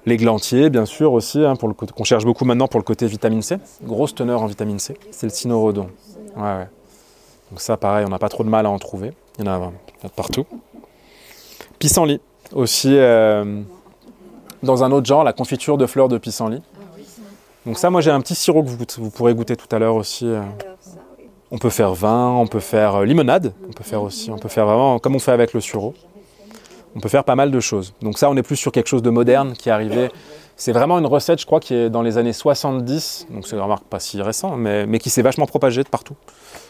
[0.07, 3.59] L'églantier, bien sûr, aussi, hein, qu'on cherche beaucoup maintenant pour le côté vitamine C.
[3.83, 4.97] Grosse teneur en vitamine C.
[5.11, 5.91] C'est le cynorhodon.
[6.37, 6.69] Ouais.
[7.51, 9.13] Donc ça, pareil, on n'a pas trop de mal à en trouver.
[9.39, 10.47] Il y en a, il y en a partout.
[11.81, 12.21] Pissenlit,
[12.53, 13.63] aussi euh,
[14.63, 16.63] dans un autre genre, la confiture de fleurs de pissenlit.
[17.65, 19.97] Donc ça, moi j'ai un petit sirop que vous, vous pourrez goûter tout à l'heure
[19.97, 20.27] aussi.
[20.27, 20.41] euh.
[21.51, 24.49] On peut faire vin, on peut faire euh, limonade, on peut faire aussi, on peut
[24.49, 25.95] faire vraiment comme on fait avec le sureau.
[26.95, 27.93] On peut faire pas mal de choses.
[28.01, 30.11] Donc ça, on est plus sur quelque chose de moderne qui est arrivé.
[30.57, 33.85] C'est vraiment une recette, je crois, qui est dans les années 70, donc c'est remarque
[33.85, 36.15] pas si récent, mais, mais qui s'est vachement propagée de partout.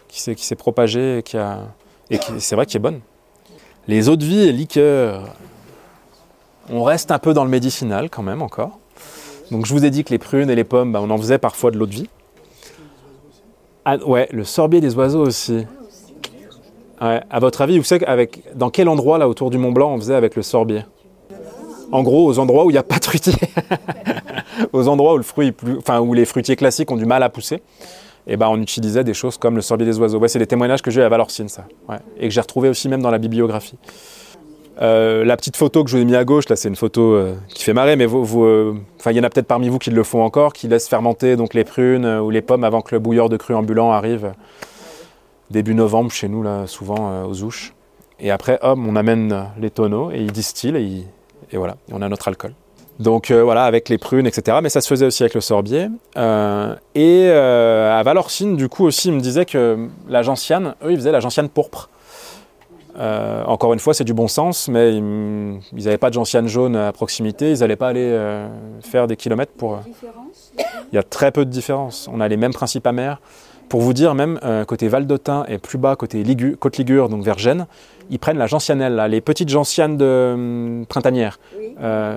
[0.09, 1.61] Qui s'est, qui s'est propagée et qui a...
[2.11, 3.01] Et qui, c'est vrai qui est bonne.
[3.87, 5.23] Les eaux de vie et liqueurs.
[6.71, 8.79] On reste un peu dans le médicinal quand même encore.
[9.51, 11.39] Donc je vous ai dit que les prunes et les pommes, bah, on en faisait
[11.39, 12.09] parfois de l'eau de vie.
[13.85, 15.65] Ah, ouais, le sorbier des oiseaux aussi.
[16.99, 19.99] À votre avis, vous savez avec, dans quel endroit là autour du Mont Blanc on
[19.99, 20.83] faisait avec le sorbier?
[21.93, 23.35] En gros, aux endroits où il n'y a pas de fruitier.
[24.73, 27.63] aux endroits où, les fruitiers classiques ont du mal à pousser.
[28.27, 30.19] Et ben, on utilisait des choses comme le sorbier des oiseaux.
[30.19, 31.67] Ouais, c'est des témoignages que j'ai eu à Valorcine, ça.
[32.19, 33.79] Et que j'ai retrouvé aussi même dans la bibliographie.
[34.83, 37.15] Euh, la petite photo que je vous ai mis à gauche, là, c'est une photo
[37.15, 38.75] euh, qui fait marrer, mais vous, euh,
[39.07, 41.55] il y en a peut-être parmi vous qui le font encore, qui laissent fermenter donc
[41.55, 44.33] les prunes ou les pommes avant que le bouilleur de cru ambulant arrive
[45.51, 47.73] début novembre chez nous, là, souvent aux ouches.
[48.19, 51.07] Et après, hop, on amène les tonneaux et ils distillent
[51.53, 52.53] et, voilà, on a notre alcool.
[52.99, 54.59] Donc voilà, avec les prunes, etc.
[54.62, 55.89] Mais ça se faisait aussi avec le sorbier.
[56.17, 61.12] Et à Valorcine, du coup, aussi, ils me disaient que la gentiane, eux, ils faisaient
[61.12, 61.89] la gentiane pourpre.
[62.99, 66.77] Euh, encore une fois, c'est du bon sens, mais ils n'avaient pas de gentiane jaune
[66.77, 67.51] à proximité.
[67.53, 68.49] Ils n'allaient pas aller euh,
[68.81, 69.75] faire des kilomètres pour.
[69.75, 69.79] euh,
[70.93, 72.09] il y a très peu de différence.
[72.13, 73.21] On a les mêmes principes amers.
[73.69, 77.09] Pour vous dire, même euh, côté Val d'Autun et plus bas, côté Ligu- Côte Ligure,
[77.09, 77.67] donc vers Gênes,
[78.11, 81.41] ils prennent la gentianelle, là, les petites gentianes de hum, printanières,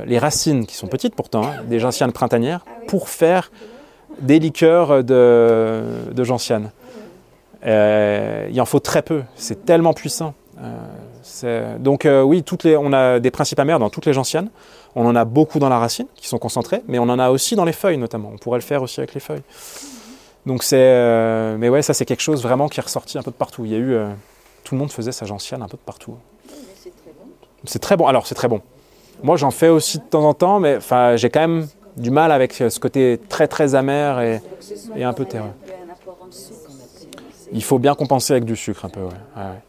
[0.06, 3.52] les racines qui sont petites pourtant, hein, des gentianes printanières, Ah pour faire
[4.22, 5.82] des liqueurs de,
[6.13, 6.70] de gentianes.
[7.65, 10.34] Euh, il en faut très peu, c'est tellement puissant.
[10.62, 12.43] Euh, donc euh, oui,
[12.78, 14.50] on a des principes amers dans toutes les gentianes.
[14.95, 17.56] On en a beaucoup dans la racine, qui sont concentrés, mais on en a aussi
[17.56, 18.32] dans les feuilles notamment.
[18.34, 19.43] On pourrait le faire aussi avec les feuilles.
[20.45, 23.32] Donc c'est, euh, mais ouais, ça c'est quelque chose vraiment qui est ressorti un peu
[23.32, 23.65] de partout.
[23.65, 23.98] Il y a eu,
[24.63, 26.15] tout le monde faisait sa gentiane un peu de partout.
[27.65, 28.08] C'est très bon.
[28.08, 28.62] Alors c'est très bon.
[29.22, 31.67] Moi j'en fais aussi de temps en temps, mais enfin j'ai quand même
[31.98, 34.39] du mal avec ce côté très très amer
[34.95, 35.52] et un peu terreux.
[37.52, 39.02] il faut bien compenser avec du sucre un peu.
[39.02, 39.68] Ouais, ouais.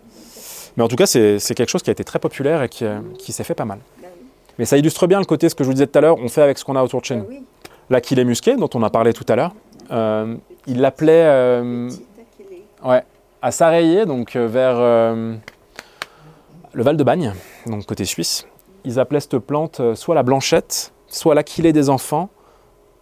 [0.77, 3.01] Mais en tout cas c'est quelque chose qui a été très populaire et qui, euh,
[3.19, 3.79] qui s'est fait pas mal.
[4.59, 6.29] Mais ça illustre bien le côté, ce que je vous disais tout à l'heure, on
[6.29, 7.27] fait avec ce qu'on a autour de chez nous.
[7.29, 7.43] oui,
[7.89, 9.53] L'Aquilée musqué, dont on a parlé tout à l'heure,
[9.91, 11.91] euh, il l'appelait euh,
[12.85, 13.03] ouais,
[13.43, 15.35] à Sarayé, donc euh, vers euh,
[16.73, 17.33] le Val de Bagne,
[17.67, 18.47] donc côté suisse.
[18.85, 22.29] Ils appelaient cette plante soit la blanchette, soit l'Aquilée des enfants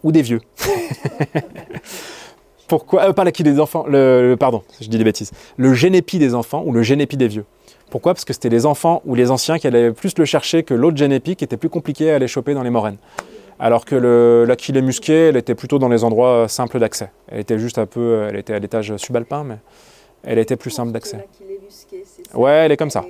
[0.02, 0.40] ou des vieux.
[2.68, 5.33] Pourquoi euh, Pas l'Aquilée des enfants, le, le- pardon, je dis des bêtises.
[5.57, 7.44] Le génépi des enfants ou le génépi des vieux.
[7.90, 8.14] Pourquoi?
[8.14, 10.96] Parce que c'était les enfants ou les anciens qui allaient plus le chercher que l'autre
[10.96, 12.98] génépi qui était plus compliqué à aller choper dans les moraines.
[13.59, 17.11] Alors que le- l'Aquilée musquée, elle était plutôt dans les endroits euh, simples d'accès.
[17.29, 19.57] Elle était juste un peu, euh, elle était à l'étage subalpin, mais
[20.22, 21.16] elle était plus simple d'accès.
[21.16, 22.38] L'aquilé musqué, c'est ça?
[22.38, 23.05] Ouais, elle est comme ça.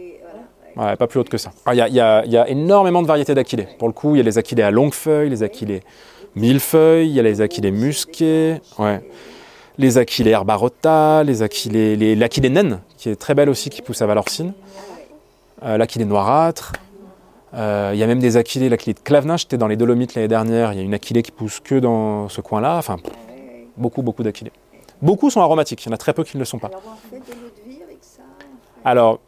[0.77, 0.97] Ouais.
[0.97, 1.51] Pas plus haute que ça.
[1.67, 3.67] Ah, Il y, a, y y énormément de variétés d'aquilées.
[3.79, 5.83] Pour le coup, il y a les aquilées à longue feuille, les aquilées
[6.37, 9.01] millefeuilles, il y a les aquilées musquées, ouais.
[9.79, 14.03] Les aquilées herbarota, les aquilées, les, l'aquilée naine, qui est très belle aussi, qui pousse
[14.03, 14.53] à Valorcine,
[15.63, 16.73] euh, l'aquilée noirâtre.
[17.55, 20.29] Euh, il y a même des aquilées, l'aquilée de Clavenin, j'étais dans les Dolomites l'année
[20.29, 22.97] dernière, il y a une aquilée qui pousse que dans ce coin-là, enfin
[23.77, 24.53] beaucoup, beaucoup d'aquilées.
[25.01, 26.71] Beaucoup sont aromatiques, il y en a très peu qui ne le sont pas.
[28.85, 29.21] Alors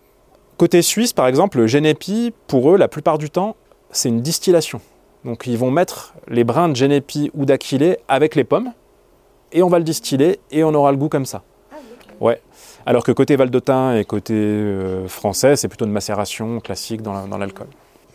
[0.58, 3.56] côté suisse, par exemple, le génépi, pour eux, la plupart du temps,
[3.92, 4.80] c'est une distillation.
[5.24, 8.72] Donc, ils vont mettre les brins de génépi ou d'aquilée avec les pommes,
[9.52, 11.42] et on va le distiller, et on aura le goût comme ça.
[11.72, 11.76] Ah.
[12.20, 12.40] Ouais.
[12.86, 17.26] Alors que côté Valdotin et côté euh, français, c'est plutôt une macération classique dans la-
[17.26, 17.66] dans l'alcool.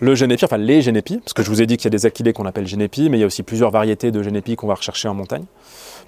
[0.01, 2.05] Le génépi, enfin les génépis, parce que je vous ai dit qu'il y a des
[2.05, 4.73] aquilées qu'on appelle génépi, mais il y a aussi plusieurs variétés de génépi qu'on va
[4.75, 5.45] rechercher en montagne.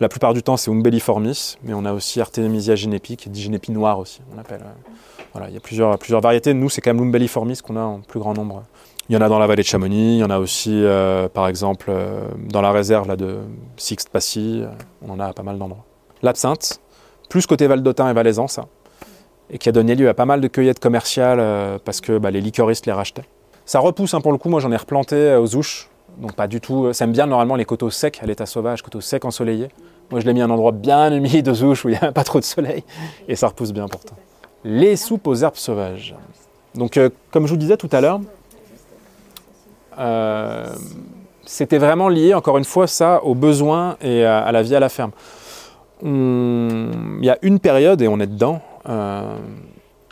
[0.02, 3.42] La plupart du temps, c'est umbelliformis, mais on a aussi Artemisia génépi, qui est dit
[3.42, 4.62] génépi noir aussi, on appelle.
[4.62, 4.92] euh,
[5.34, 6.54] Voilà, il y a plusieurs, plusieurs variétés.
[6.54, 8.64] Nous, c'est quand même l'umbelliformis qu'on a en plus grand nombre.
[9.10, 11.30] Il y en a dans la vallée de Chamonix, il y en a aussi, euh,
[11.30, 13.38] par exemple, euh, dans la réserve là, de
[13.78, 14.68] Sixte-Passy, euh,
[15.02, 15.86] on en a à pas mal d'endroits.
[16.24, 16.82] L'absinthe,
[17.30, 18.66] plus côté Val d'Autun et Valaisan, ça,
[19.50, 22.42] et qui a donné lieu à pas mal de cueillettes commerciales parce que bah, les
[22.42, 23.24] liquoristes les rachetaient.
[23.66, 26.60] Ça repousse hein, pour le coup, moi j'en ai replanté aux ouches, donc pas du
[26.60, 26.92] tout.
[26.92, 29.70] Ça aime bien normalement les coteaux secs à l'état sauvage, coteaux secs ensoleillés.
[30.12, 32.12] Moi je l'ai mis à un endroit bien humide aux ouches où il n'y a
[32.12, 32.84] pas trop de soleil,
[33.30, 34.16] et ça repousse bien pourtant.
[34.66, 36.14] Les soupes aux herbes sauvages.
[36.76, 37.00] Donc
[37.32, 38.20] comme je vous disais tout à l'heure,
[41.46, 44.90] c'était vraiment lié, encore une fois, ça aux besoins et à, la vie à la
[44.90, 45.12] ferme.
[46.04, 49.36] On- Il y a une période, et on est dedans, euh,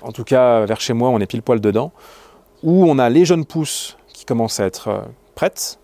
[0.02, 1.92] en tout cas vers chez moi, on est pile poil dedans,
[2.64, 5.00] où on a les jeunes pousses qui commencent à être euh,
[5.36, 5.78] prêtes.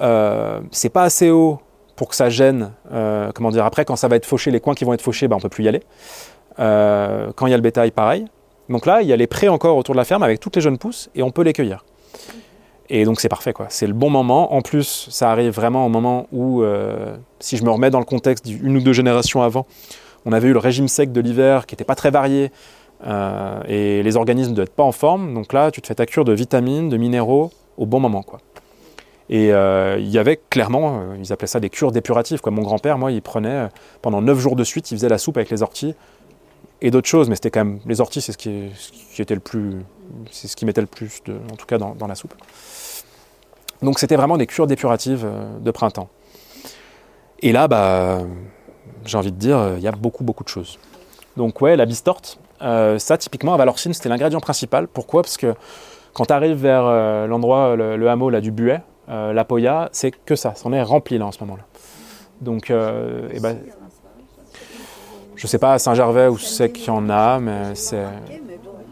[0.00, 1.58] Euh, c'est pas assez haut
[1.96, 2.70] pour que ça gêne.
[2.92, 5.26] euh, comment dire Après, quand ça va être fauché, les coins qui vont être fauchés,
[5.28, 5.82] ben, on peut plus y aller.
[6.60, 8.26] Euh, quand il y a le bétail, pareil.
[8.68, 10.62] Donc là, il y a les prés encore autour de la ferme avec toutes les
[10.62, 11.84] jeunes pousses et on peut les cueillir.
[12.90, 13.66] Et donc c'est parfait, quoi.
[13.70, 14.52] C'est le bon moment.
[14.54, 18.04] En plus, ça arrive vraiment au moment où, euh, si je me remets dans le
[18.04, 19.66] contexte d'une ou deux générations avant,
[20.26, 22.50] on avait eu le régime sec de l'hiver qui n'était pas très varié
[23.06, 25.32] euh, et les organismes ne devaient être pas en forme.
[25.34, 28.40] Donc là, tu te fais ta cure de vitamines, de minéraux au bon moment, quoi.
[29.30, 32.42] Et euh, il y avait clairement, ils appelaient ça des cures dépuratives.
[32.42, 32.52] Quoi.
[32.52, 33.68] Mon grand-père, moi, il prenait
[34.02, 35.94] pendant 9 jours de suite, il faisait la soupe avec les orties.
[36.82, 38.70] et d'autres choses, mais c'était quand même les orties, c'est ce qui,
[39.18, 39.76] était le plus,
[40.30, 42.34] c'est ce qui mettait le plus, en tout cas dans la soupe.
[43.84, 46.08] Donc c'était vraiment des cures dépuratives euh, de printemps.
[47.40, 48.20] Et là, bah,
[49.04, 50.78] j'ai envie de dire, euh, il y a beaucoup beaucoup de choses.
[51.36, 54.88] Donc ouais, la bistorte, euh, ça typiquement à Valorcine, c'était l'ingrédient principal.
[54.88, 55.22] Pourquoi?
[55.22, 55.54] Parce que
[56.14, 56.84] quand tu arrives vers
[57.26, 61.26] l'endroit, le, hameau là du Buet, la Poya, c'est que ça, c'en est rempli là
[61.26, 61.64] en ce moment-là.
[62.40, 63.58] Donc, euh, eh ben,
[65.36, 68.04] je sais pas à Saint-Gervais où c'est qu'il y en a, mais c'est.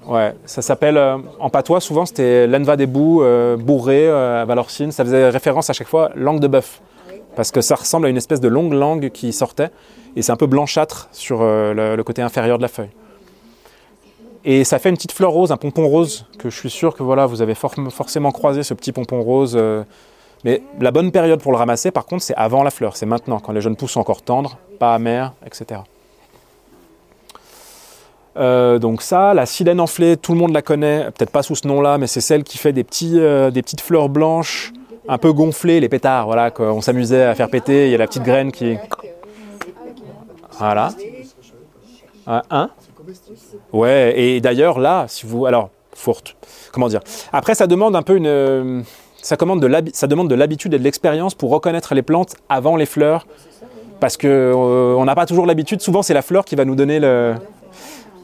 [0.06, 4.44] Ouais, ça s'appelle euh, en patois souvent c'était l'enva des bouts euh, bourré euh, à
[4.44, 4.90] Valorcine.
[4.90, 6.82] Ça faisait référence à chaque fois langue de bœuf
[7.36, 9.70] parce que ça ressemble à une espèce de longue langue qui sortait
[10.16, 12.90] et c'est un peu blanchâtre sur euh, le, côté inférieur de la feuille.
[14.44, 17.04] Et ça fait une petite fleur rose, un pompon rose que je suis sûr que
[17.04, 19.56] voilà vous avez for- forcément croisé ce petit pompon rose.
[20.44, 23.38] mais la bonne période pour le ramasser, par contre, c'est avant la fleur, c'est maintenant,
[23.38, 25.82] quand les jeunes pousses sont encore tendres, pas amères, etc.
[28.36, 31.68] Euh, donc ça, la silène enflée, tout le monde la connaît, peut-être pas sous ce
[31.68, 34.72] nom-là, mais c'est celle qui fait des, petits, euh, des petites fleurs blanches,
[35.08, 38.06] un peu gonflées, les pétards, voilà, qu'on s'amusait à faire péter, il y a la
[38.06, 38.76] petite graine qui...
[40.58, 40.90] Voilà.
[42.26, 42.70] Un, un
[43.72, 45.44] Ouais, et d'ailleurs là, si vous...
[45.44, 46.36] Alors, fourte,
[46.72, 47.00] comment dire?
[47.32, 48.26] Après, ça demande un peu une...
[48.26, 48.82] euh,
[49.20, 53.26] Ça, de demande de l'habitude et de l'expérience pour reconnaître les plantes avant les fleurs,
[54.00, 56.76] parce que euh, on n'a pas toujours l'habitude, souvent c'est la fleur qui va nous
[56.76, 57.34] donner le...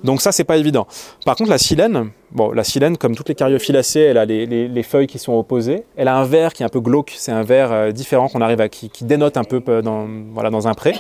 [0.05, 0.87] Donc ça, c'est pas évident.
[1.25, 4.69] Par contre, la silène, bon, la silène, comme toutes les cariophyllacées, elle a les, les-
[4.69, 5.85] les feuilles qui sont opposées.
[5.97, 7.15] Elle a un vert qui est un peu glauque.
[7.17, 10.07] C'est un vert euh, différent qu'on arrive à qui, qui dénote un peu euh, dans,
[10.33, 10.95] voilà, dans un pré.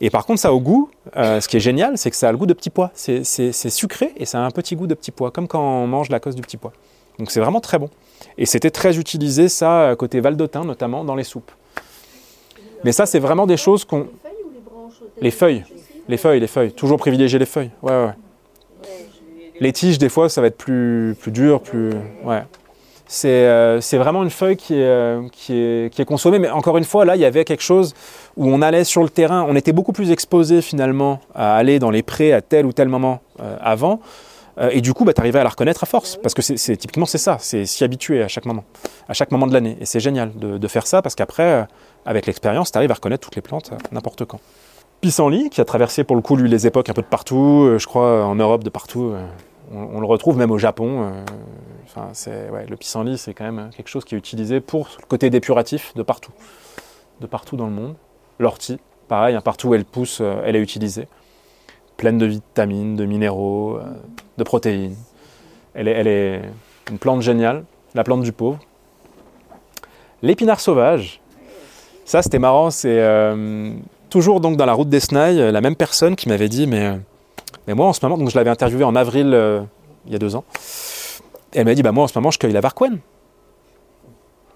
[0.00, 2.32] Et par contre, ça au goût, euh, ce qui est génial, c'est que ça a
[2.32, 2.90] le goût de petit pois.
[2.94, 3.22] C'est
[3.70, 6.18] sucré et ça a un petit goût de petit pois, comme quand on mange la
[6.18, 6.72] cause du petit pois.
[7.20, 7.88] Donc c'est vraiment très bon.
[8.36, 11.52] Et c'était très utilisé, ça, côté Valdotin, notamment, dans les soupes.
[12.82, 14.08] Mais ça, c'est vraiment des choses qu'on...
[15.20, 15.62] Les feuilles.
[16.08, 16.72] Les feuilles, les feuilles.
[16.72, 17.70] Toujours privilégier les feuilles.
[17.82, 18.12] Ouais, ouais.
[19.60, 21.90] Les tiges, des fois, ça va être plus, plus dur, plus.
[22.24, 22.42] Ouais.
[23.06, 26.38] C'est euh, vraiment une feuille qui est, euh, qui, est, qui est consommée.
[26.38, 27.94] Mais encore une fois, là, il y avait quelque chose
[28.36, 29.44] où on allait sur le terrain.
[29.48, 32.88] On était beaucoup plus exposé finalement à aller dans les prés à tel ou tel
[32.88, 34.00] moment euh, avant.
[34.70, 36.18] Et du coup, bah, tu arrivais à la reconnaître à force.
[36.22, 37.38] Parce que c'est typiquement, c'est ça.
[37.40, 38.64] C'est s'y habituer à chaque moment.
[39.08, 39.78] À chaque moment de l'année.
[39.80, 41.66] Et c'est génial de, de faire ça parce qu'après,
[42.04, 44.40] avec l'expérience, tu arrives à reconnaître toutes les plantes n'importe quand.
[45.02, 47.76] Pissenlit, qui a traversé pour le coup lui les époques un peu de partout, euh,
[47.76, 49.10] je crois en Europe de partout.
[49.10, 49.26] euh,
[49.72, 51.10] on, le retrouve même au Japon.
[51.96, 55.28] euh, c'est le pissenlit, c'est quand même quelque chose qui est utilisé pour le côté
[55.28, 56.30] dépuratif de partout,
[57.20, 57.96] de partout dans le monde.
[58.38, 61.08] L'ortie, pareil, hein, partout où elle pousse, elle est utilisée,
[61.96, 63.80] pleine de vitamines, de minéraux,
[64.38, 64.94] de protéines.
[65.74, 66.42] Elle est,
[66.92, 67.64] une plante géniale,
[67.96, 68.60] la plante du pauvre.
[70.22, 71.20] L'épinard sauvage,
[72.04, 73.00] ça c'était marrant, c'est
[74.12, 76.96] toujours donc dans la route d'Esnaï, euh, la même personne qui m'avait dit, mais, euh,
[77.66, 79.62] mais moi en ce moment, donc je l'avais interviewé en avril euh,
[80.06, 80.44] il y a deux ans,
[81.54, 82.98] elle m'a dit, bah moi en ce moment je cueille la varquenne.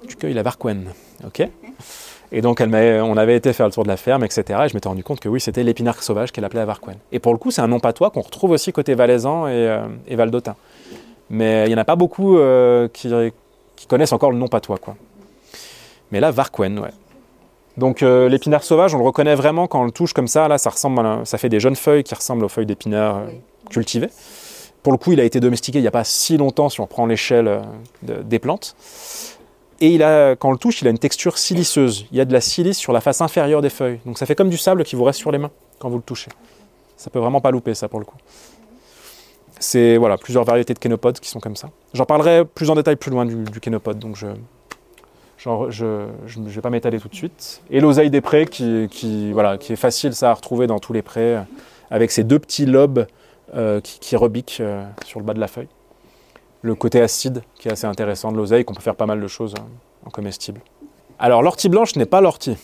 [0.06, 0.92] Je cueille la varquenne,
[1.26, 1.48] ok
[2.32, 4.60] Et donc on avait été faire le tour de la ferme, etc.
[4.66, 6.98] Et je m'étais rendu compte que oui, c'était l'épinard sauvage qu'elle appelait la varquenne.
[7.10, 9.86] Et pour le coup, c'est un nom patois qu'on retrouve aussi côté valaisan et, euh,
[10.06, 10.54] et valdotin.
[11.30, 12.38] Mais il n'y en a pas beaucoup
[12.92, 13.10] qui,
[13.74, 14.96] qui connaissent encore le nom patois, quoi.
[16.12, 16.92] Mais là, varquenne, ouais.
[17.76, 20.48] Donc euh, l'épinard sauvage, on le reconnaît vraiment quand on le touche comme ça.
[20.48, 23.26] Là, ça ressemble, à ça fait des jeunes feuilles qui ressemblent aux feuilles d'épinard euh,
[23.70, 24.08] cultivées.
[24.82, 26.86] Pour le coup, il a été domestiqué il n'y a pas si longtemps si on
[26.86, 27.60] prend l'échelle euh,
[28.02, 28.76] de- des plantes.
[29.80, 32.06] Et il a, quand on le touche, il a une texture siliceuse.
[32.10, 34.00] Il y a de la silice sur la face inférieure des feuilles.
[34.06, 36.02] Donc ça fait comme du sable qui vous reste sur les mains quand vous le
[36.02, 36.30] touchez.
[36.96, 38.16] Ça peut vraiment pas louper ça pour le coup.
[39.58, 41.68] C'est voilà, plusieurs variétés de kénopodes qui sont comme ça.
[41.92, 44.26] J'en parlerai plus en détail plus loin du, du kénopode, donc je
[45.70, 47.62] je ne vais pas m'étaler tout de suite.
[47.70, 48.88] Et l'oseille des prés qui,
[49.32, 51.42] est facile à retrouver dans tous les prés, euh,
[51.90, 53.06] avec ces deux petits lobes
[53.54, 55.68] euh, qui, rebiquent euh, sur le bas de la feuille.
[56.62, 59.28] Le côté acide qui est assez intéressant de l'oseille, qu'on peut faire pas mal de
[59.28, 60.60] choses euh, en comestible.
[61.18, 62.56] Alors l'ortie blanche n'est pas l'ortie.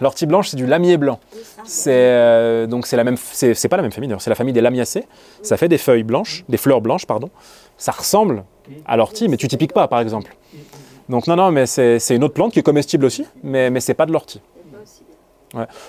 [0.00, 1.20] L'ortie blanche, c'est du lamier blanc.
[1.64, 5.04] C'est euh, donc la même, c'est pas la même famille c'est la famille des lamiacées.
[5.42, 7.30] Ça fait des feuilles blanches, des fleurs blanches, pardon.
[7.76, 8.44] Ça ressemble
[8.86, 10.34] à l'ortie, mais tu t'y piques pas, par exemple.
[11.08, 13.94] Donc non, non, mais c'est une autre plante qui est comestible aussi, mais mais c'est
[13.94, 14.40] pas de l'ortie.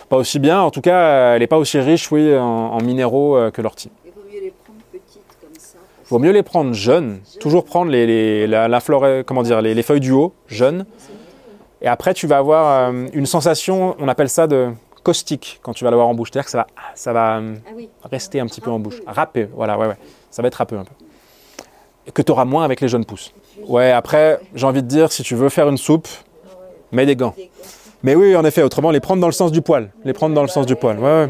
[0.10, 2.82] Pas aussi bien, en tout cas, euh, elle n'est pas aussi riche, oui, en, en
[2.84, 3.90] minéraux euh, que l'ortie.
[4.06, 5.78] Il vaut mieux les prendre petites comme ça.
[6.04, 9.64] Il vaut mieux les prendre jeunes, toujours prendre les, les- la, la flore- comment dire,
[9.64, 10.86] les, les feuilles du haut, jeunes.
[11.82, 14.70] Et après, tu vas avoir euh, une sensation, on appelle ça de
[15.02, 16.30] caustique, quand tu vas l'avoir en bouche.
[16.32, 17.90] C'est-à-dire que ça va, ça va euh, Ah oui.
[18.12, 19.02] rester un petit peu en bouche.
[19.08, 19.98] Râpé, voilà, ouais, ouais.
[20.30, 20.94] Ça va être râpeux un peu.
[22.14, 23.34] Que tu auras moins avec les jeunes pousses.
[23.68, 26.08] Ouais, après, j'ai envie de dire, si tu veux faire une soupe,
[26.92, 27.34] mets des gants.
[28.04, 29.90] Mais oui, en effet, autrement, les prendre dans le sens du poil.
[30.04, 31.30] Les prendre dans le sens du poil, ouais, ouais.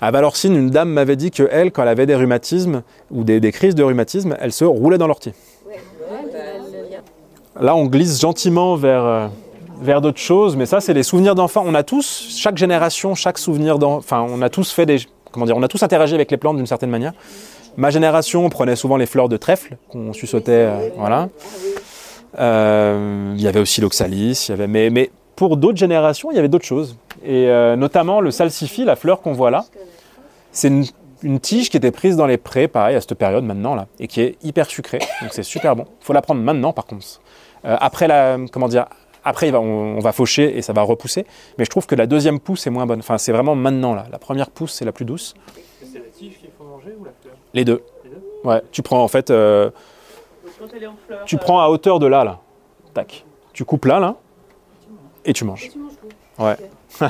[0.00, 3.40] À Valorcine, une dame m'avait dit que elle, quand elle avait des rhumatismes ou des,
[3.40, 5.32] des crises de rhumatisme, elle se roulait dans l'ortie.
[7.58, 9.26] Là, on glisse gentiment vers, euh,
[9.80, 11.64] vers d'autres choses, mais ça, c'est les souvenirs d'enfants.
[11.66, 14.98] On a tous, chaque génération, chaque souvenir d'enfant, enfin, on a tous fait des,
[15.32, 17.14] comment dire, on a tous interagi avec les plantes d'une certaine manière.
[17.76, 21.28] Ma génération, on prenait souvent les fleurs de trèfle qu'on suçotait, euh, voilà.
[22.38, 26.36] Euh, il y avait aussi l'oxalis, il y avait, mais, mais pour d'autres générations, il
[26.36, 26.96] y avait d'autres choses.
[27.22, 29.64] Et euh, notamment le salsifis, la fleur qu'on voit là,
[30.52, 33.86] c'est une, tige qui était prise dans les prés, pareil, à cette période maintenant, là,
[33.98, 35.00] et qui est hyper sucrée.
[35.22, 35.84] Donc c'est super bon.
[36.00, 37.04] Il faut la prendre maintenant, par contre.
[37.64, 38.06] Après,
[38.52, 38.86] comment dire,
[39.26, 41.26] après on, va faucher et ça va repousser.
[41.58, 43.00] Mais je trouve que la deuxième pousse est moins bonne.
[43.00, 44.06] Enfin, c'est vraiment maintenant, là.
[44.12, 45.34] La première pousse, c'est la plus douce.
[45.80, 47.10] C'est la tige qu'il faut manger ou la
[47.56, 47.82] Les deux.
[48.04, 49.70] Les deux Ouais, tu prends en fait, euh,
[50.44, 51.24] Donc, quand elle est en fleur.
[51.24, 52.38] tu euh, prends à hauteur de là, là.
[52.92, 53.24] Tac.
[53.54, 54.16] Tu coupes là, là,
[55.24, 55.70] et tu manges.
[55.70, 55.78] tu.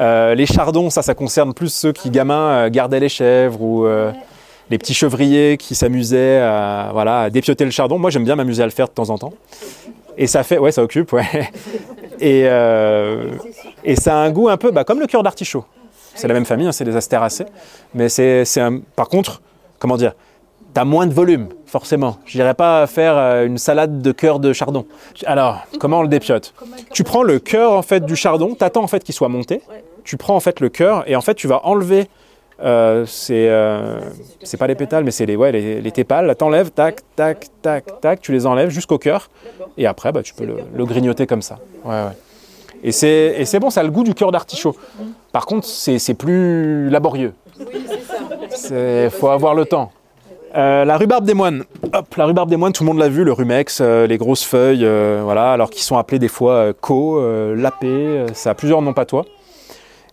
[0.00, 3.86] Euh, les chardons, ça, ça concerne plus ceux qui, gamins, euh, gardaient les chèvres ou
[3.86, 4.10] euh,
[4.68, 7.96] les petits chevriers qui s'amusaient à, voilà, à dépioter le chardon.
[7.96, 9.34] Moi, j'aime bien m'amuser à le faire de temps en temps.
[10.18, 11.24] Et ça fait, ouais, ça occupe, ouais.
[12.18, 12.40] Et,
[13.84, 15.64] et ça a un goût un peu bah, comme le cœur d'artichaut.
[16.14, 17.46] C'est la même famille, hein, c'est des astéracées.
[17.94, 19.42] Mais c'est, un, par contre,
[19.78, 20.12] comment dire,
[20.72, 22.18] t'as moins de volume, forcément.
[22.26, 24.86] Je n'irais pas faire euh, une salade de cœur de chardon.
[25.26, 26.54] Alors, comment on le dépiote
[26.92, 29.60] Tu prends le cœur en fait du chardon, t'attends en fait qu'il soit monté.
[30.04, 32.08] Tu prends en fait le cœur et en fait tu vas enlever.
[32.62, 33.98] Euh, c'est euh,
[34.44, 36.34] c'est pas les pétales, mais c'est les, ouais, les, les tépales.
[36.36, 39.28] T'enlèves, tac, tac, tac, tac, tu les enlèves jusqu'au cœur.
[39.76, 41.58] Et après, bah, tu peux le, le grignoter comme ça.
[41.84, 42.16] Ouais, ouais.
[42.84, 44.76] Et c'est bon, ça a le goût du cœur d'artichaut.
[45.32, 47.32] Par contre, c'est plus laborieux.
[47.58, 49.90] Il faut avoir le temps.
[50.56, 51.64] Euh, la rhubarbe des moines.
[51.92, 54.44] Hop, la rhubarbe des moines, tout le monde l'a vu, le rumex, euh, les grosses
[54.44, 57.20] feuilles, euh, voilà, alors qu'ils sont appelés des fois co,
[57.54, 59.24] lapé, ça a plusieurs noms patois.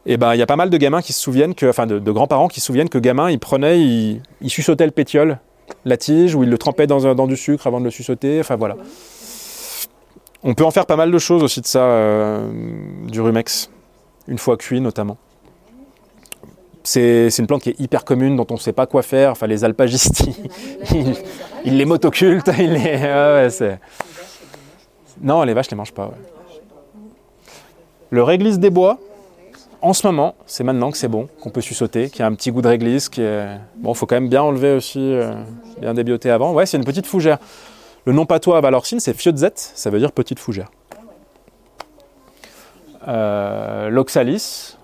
[0.08, 2.00] Et ben, il y a pas mal de gamins qui se souviennent que, enfin, de,
[2.12, 5.38] grands-parents qui se souviennent que gamin, ils prenaient, ils, ils le pétiole,
[5.86, 8.56] la tige, ou ils le trempaient dans, dans du sucre avant de le suçoter, enfin
[8.56, 8.78] voilà.
[10.44, 12.50] On peut en faire pas mal de choses aussi de ça, euh,
[13.08, 13.70] du rumex,
[14.28, 15.18] une fois cuit notamment.
[16.84, 19.32] C'est une plante qui est hyper commune, dont on ne sait pas quoi faire.
[19.32, 20.24] Enfin, les alpagistes,
[21.66, 22.50] ils, les motocultent.
[22.58, 22.98] Ils les...
[22.98, 23.78] ouais,
[25.22, 26.08] non, les vaches ne les mangent pas.
[26.08, 27.02] ouais.
[28.10, 28.98] Le réglisse des bois,
[29.82, 32.52] en ce moment, c'est maintenant que c'est bon, qu'on peut sussauter, qui a un petit
[32.52, 33.10] goût de réglisse.
[33.10, 33.48] Qui est...
[33.78, 35.34] Bon, il faut quand même bien enlever aussi, euh,
[35.80, 36.54] bien débioter avant.
[36.54, 37.38] Ouais, c'est une petite fougère.
[38.06, 40.72] Le nom patois à Valorcine, c'est Fiotzet, ça veut dire petite fougère.
[43.08, 44.78] Euh, L'oxalis,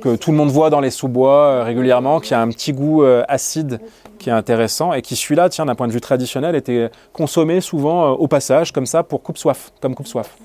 [0.00, 3.04] que tout le monde voit dans les sous-bois euh, régulièrement, qui a un petit goût
[3.04, 3.80] euh, acide
[4.18, 8.10] qui est intéressant et qui celui-là, tiens, d'un point de vue traditionnel, était consommé souvent
[8.12, 10.36] au passage comme ça pour coupe-soif, comme coupe-soif.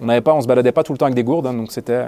[0.00, 1.72] On n'avait pas, on se baladait pas tout le temps avec des gourdes, hein, donc
[1.72, 2.06] c'était.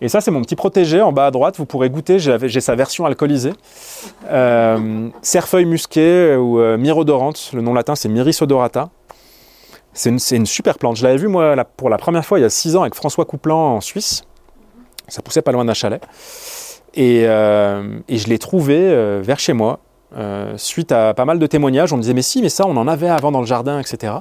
[0.00, 1.56] Et ça, c'est mon petit protégé en bas à droite.
[1.58, 2.18] Vous pourrez goûter.
[2.18, 3.52] J'ai sa version alcoolisée.
[4.30, 7.50] Euh, cerfeuil musqué ou euh, myrodorante.
[7.52, 8.90] Le nom latin, c'est Myris odorata.
[9.96, 10.96] C'est une, super plante.
[10.96, 13.24] Je l'avais vu moi pour la première fois il y a six ans avec François
[13.24, 14.24] Couplan en Suisse.
[15.08, 16.02] Ça poussait pas loin d'un chalet.
[16.94, 19.80] Et, euh, et je l'ai trouvé euh, vers chez moi.
[20.16, 22.76] Euh, suite à pas mal de témoignages, on me disait mais si, mais ça, on
[22.76, 24.14] en avait avant dans le jardin, etc.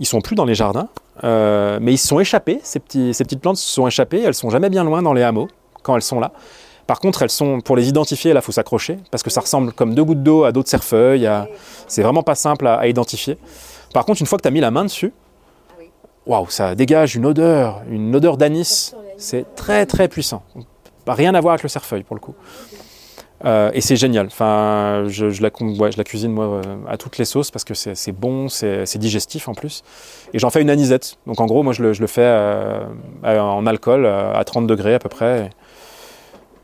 [0.00, 0.88] Ils sont plus dans les jardins,
[1.22, 2.60] euh, mais ils se sont échappés.
[2.62, 4.20] Ces, petites plantes se sont échappées.
[4.20, 5.48] Elles sont jamais bien loin dans les hameaux
[5.82, 6.32] quand elles sont là.
[6.86, 9.94] Par contre, elles sont pour les identifier, là, faut s'accrocher parce que ça ressemble comme
[9.94, 11.30] deux gouttes d'eau à d'autres cerfeuilles.
[11.86, 13.38] C'est vraiment pas simple à, identifier.
[13.94, 15.12] Par contre, une fois que tu as mis la main dessus,
[16.26, 18.94] waouh, ça dégage une odeur, une odeur d'anis.
[19.16, 20.42] C'est très très puissant.
[21.06, 22.34] Rien à voir avec le cerfeuil pour le coup.
[23.44, 24.26] Euh, et c'est génial.
[24.26, 25.50] Enfin, je, la,
[26.04, 29.82] cuisine moi euh, à toutes les sauces parce que c'est bon, c'est digestif en plus.
[30.32, 31.18] Et j'en fais une anisette.
[31.26, 32.80] Donc en gros, moi je le, fais euh,
[33.22, 35.50] en alcool à 30 degrés à peu près.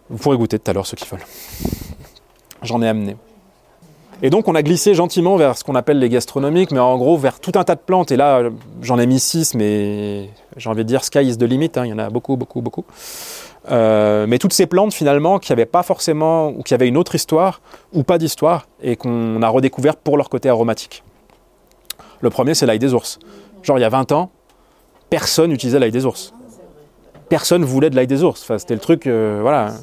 [0.08, 1.20] Vous pourrez goûter tout à l'heure ceux qui veulent.
[2.62, 3.16] J'en ai amené.
[4.22, 7.16] Et donc on a glissé gentiment vers ce qu'on appelle les gastronomiques, mais en gros
[7.16, 8.10] vers tout un tas de plantes.
[8.10, 8.42] Et là,
[8.82, 11.70] j'en ai mis 6, mais j'ai envie de dire sky is the limit.
[11.76, 11.86] hein.
[11.86, 12.84] Il y en a beaucoup, beaucoup, beaucoup.
[13.70, 17.14] Euh, mais toutes ces plantes finalement qui n'avaient pas forcément, ou qui avaient une autre
[17.14, 17.60] histoire,
[17.92, 21.02] ou pas d'histoire, et qu'on a redécouvert pour leur côté aromatique.
[22.20, 23.18] Le premier, c'est l'ail des ours.
[23.62, 24.30] Genre il y a 20 ans,
[25.10, 26.32] personne n'utilisait l'ail des ours.
[27.28, 28.50] Personne voulait de l'ail des ours.
[28.58, 29.74] C'était le truc, euh, voilà.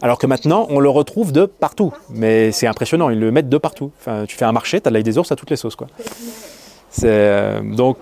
[0.00, 1.92] Alors que maintenant, on le retrouve de partout.
[2.10, 3.90] Mais c'est impressionnant, ils le mettent de partout.
[4.00, 5.76] Enfin, tu fais un marché, tu as de l'ail des ours à toutes les sauces.
[5.76, 5.86] Quoi.
[6.90, 7.96] C'est, euh, donc,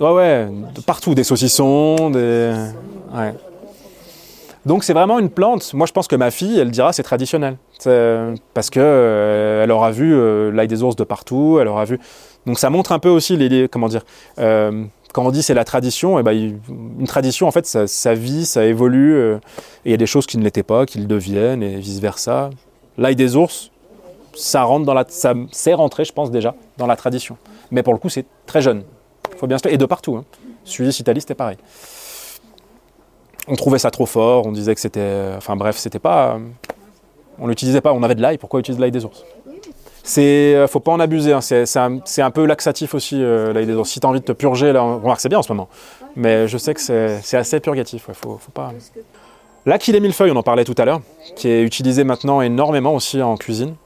[0.00, 0.48] ouais, ouais,
[0.86, 2.54] partout, des saucissons, des.
[3.14, 3.34] Ouais.
[4.64, 5.74] Donc c'est vraiment une plante.
[5.74, 7.56] Moi je pense que ma fille, elle dira c'est traditionnel.
[7.78, 11.84] C'est- Parce que euh, elle aura vu euh, l'ail des ours de partout, elle aura
[11.84, 11.98] vu.
[12.46, 14.02] Donc ça montre un peu aussi les, comment dire.
[14.38, 18.14] euh, quand on dit c'est la tradition, eh ben, une tradition, en fait, ça, ça
[18.14, 19.36] vit, ça évolue, euh,
[19.84, 22.48] et il y a des choses qui ne l'étaient pas, qui le deviennent, et vice-versa.
[22.96, 23.70] L'ail des ours,
[24.34, 27.36] ça rentre dans la, ça c'est rentré, je pense déjà, dans la tradition.
[27.70, 28.84] Mais pour le coup, c'est très jeune.
[29.36, 30.16] Faut bien se et de partout.
[30.16, 30.24] Hein.
[30.64, 31.58] Suisse, Italie, c'était pareil.
[33.48, 36.38] On trouvait ça trop fort, on disait que c'était, enfin bref, c'était pas,
[37.38, 37.92] on l'utilisait pas.
[37.92, 39.24] On avait de l'ail, pourquoi utiliser de l'ail des ours?
[40.04, 41.32] C'est, euh, faut pas en abuser.
[41.32, 41.40] hein.
[41.40, 43.88] C'est, un, peu laxatif aussi euh, l'ail des ours.
[43.88, 45.68] Si t'as envie de te purger, on remarque c'est bien en ce moment.
[46.16, 48.08] Mais je sais que c'est, assez purgatif.
[48.08, 48.72] Ouais, faut, faut pas.
[49.64, 51.00] L'Achille millefeuille, on en parlait tout à l'heure,
[51.36, 53.76] qui est utilisé maintenant énormément aussi en cuisine.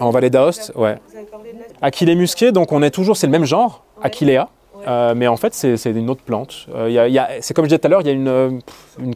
[0.00, 0.98] En vallée d'Aoste, ouais.
[1.08, 1.64] Vous avez parlé de la...
[1.82, 4.48] Achillée musqué, donc on est toujours, c'est le même genre, Achillea,
[4.86, 6.66] euh, mais en fait c'est une autre plante.
[6.74, 7.10] Euh,
[7.40, 8.50] c'est comme je disais tout à l'heure, il y a une, euh,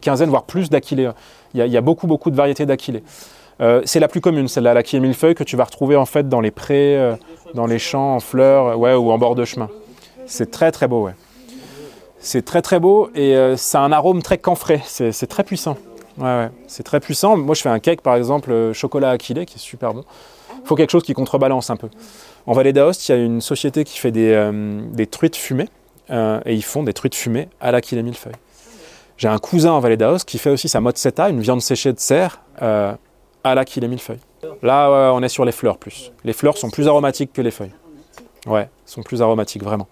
[0.01, 1.13] quinzaine, voire plus d'Achillea.
[1.53, 3.03] Il y, a, beaucoup, beaucoup de variétés d'Achillée.
[3.59, 6.41] Euh, c'est la plus commune, celle-là, l'Achillée millefeuille, que tu vas retrouver en fait dans
[6.41, 7.17] les prés,
[7.55, 9.69] dans les champs, en fleurs, ou en bord de chemin.
[10.27, 11.09] C'est très très beau.
[12.19, 15.77] C'est très très beau et ça a un arôme très camphré, c'est très puissant.
[16.67, 17.35] C'est très puissant.
[17.35, 20.03] Moi je fais un cake par exemple, chocolat Achillée, qui est super bon.
[20.63, 21.89] Il faut quelque chose qui contrebalance un peu.
[22.49, 25.69] En Vallée d'Aoste, il y a une société qui fait des, euh, truites fumées
[26.09, 28.33] euh, et ils font des truites fumées à l'Achillée millefeuille.
[29.17, 31.99] J'ai un cousin en Vallée d'Aoste qui fait aussi sa mozzetta, une viande séchée de
[31.99, 32.95] cerf euh,
[33.43, 34.17] à l'Achillée millefeuille.
[34.63, 36.11] Là, on est sur les fleurs plus.
[36.23, 37.75] Les fleurs sont plus aromatiques que les feuilles.
[38.47, 39.87] Ouais, sont plus aromatiques vraiment.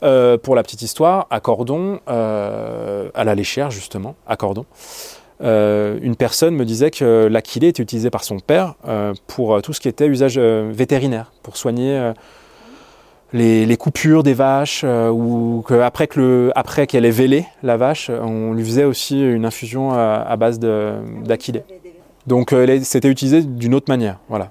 [0.00, 4.66] Pour la petite histoire, à Cordon, à la léchère justement, à Cordon,
[5.42, 9.60] euh, une personne me disait que l'achillée était utilisée par son père euh, pour euh,
[9.60, 12.12] tout ce qui était usage vétérinaire, pour soigner
[13.32, 18.10] les, coupures des vaches, ou que après que le- après qu'elle ait vélé la vache,
[18.10, 21.62] on lui faisait aussi une infusion à, base d'achillée.
[22.26, 24.18] Donc c'était utilisé d'une autre manière.
[24.28, 24.50] Voilà.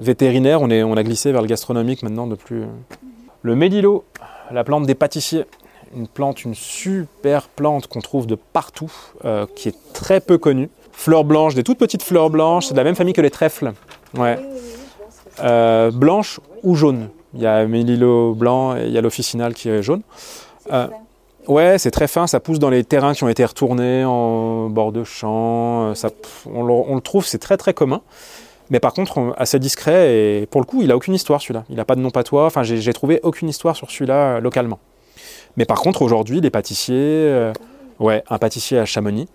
[0.00, 2.64] Vétérinaire, on, a glissé vers le gastronomique maintenant de plus.
[3.42, 4.04] Le médilo,
[4.50, 5.44] la plante des pâtissiers,
[5.96, 8.92] une plante, une super plante qu'on trouve de partout,
[9.24, 10.68] euh, qui est très peu connue.
[10.92, 13.72] Fleurs blanches, des toutes petites fleurs blanches, c'est de la même famille que les trèfles.
[14.16, 14.38] Ouais.
[15.42, 17.08] Euh, blanches ou jaunes.
[17.34, 20.02] Il y a Mélilo blanc et il y a l'officinal qui est jaune.
[20.72, 20.88] Euh,
[21.46, 24.92] Ouais, c'est très fin, ça pousse dans les terrains qui ont été retournés en bord
[24.92, 25.84] de champ.
[25.88, 26.10] euh, Ça,
[26.52, 28.02] on, le, on le trouve, c'est très très commun.
[28.68, 31.64] Mais par contre, on- assez discret et pour le coup, il a aucune histoire celui-là.
[31.70, 32.44] Il n'a pas de nom patois.
[32.44, 34.78] Enfin, j'ai trouvé aucune histoire sur celui-là localement.
[35.58, 37.52] Mais par contre, aujourd'hui, les pâtissiers, euh,
[37.98, 39.28] ouais, un pâtissier à Chamonix,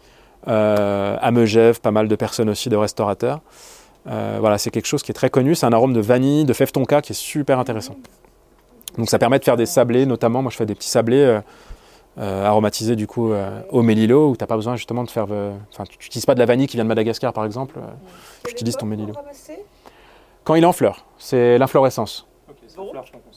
[0.48, 3.42] euh, à Megève, pas mal de personnes aussi, de restaurateurs.
[4.08, 5.54] Euh, voilà, c'est quelque chose qui est très connu.
[5.54, 7.96] C'est un arôme de vanille, de fève tonka qui est super intéressant.
[8.98, 10.42] Donc ça permet de faire des sablés, notamment.
[10.42, 11.42] Moi, je fais des petits sablés euh,
[12.20, 15.26] euh, aromatisés du coup euh, au mélilo, où t'as pas besoin justement de faire.
[15.30, 17.76] euh, Enfin, tu n'utilises pas de la vanille qui vient de Madagascar, par exemple.
[17.80, 17.82] euh,
[18.46, 19.14] tu utilises ton mélilo.
[20.46, 22.28] Quand il est en fleur, c'est l'inflorescence.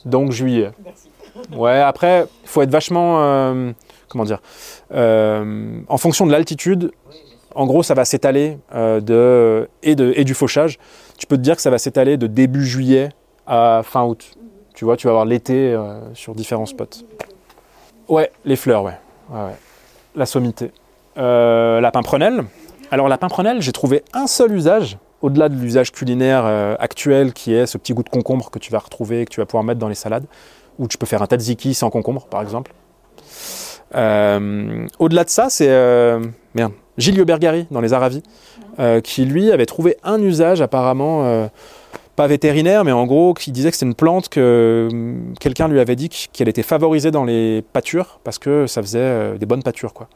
[0.05, 0.71] Donc juillet.
[0.85, 1.09] Merci.
[1.53, 3.19] Ouais, après, il faut être vachement.
[3.21, 3.73] euh,
[4.09, 4.41] comment dire
[4.93, 6.93] euh, En fonction de l'altitude,
[7.55, 10.79] en gros, ça va s'étaler euh, de, et, du fauchage.
[11.19, 13.11] Tu peux te dire que ça va s'étaler de début juillet
[13.47, 14.37] à fin août.
[14.75, 15.75] Tu vois, tu vas avoir l'été
[16.13, 17.07] sur différents spots.
[18.09, 18.99] Ouais, les fleurs, ouais.
[20.15, 20.71] La sommité.
[21.17, 22.45] La pimprenelle.
[22.91, 26.45] Alors, la pimprenelle, j'ai trouvé un seul usage, au-delà de l'usage culinaire
[26.79, 29.41] actuel qui est ce petit goût de concombre que tu vas retrouver et que tu
[29.41, 30.27] vas pouvoir mettre dans les salades
[30.79, 32.73] où tu peux faire un tzatziki sans concombre, par exemple.
[33.95, 36.21] Euh, Au-delà de ça, c'est euh,
[36.55, 38.23] merde, Gilio Bergari dans les Aravis,
[38.79, 41.47] euh, qui lui avait trouvé un usage apparemment euh,
[42.17, 44.89] pas vétérinaire, mais en gros, qui disait que c'était une plante que
[45.39, 49.47] quelqu'un lui avait dit qu'elle était favorisée dans les pâtures parce que ça faisait des
[49.47, 50.09] bonnes pâtures, quoi,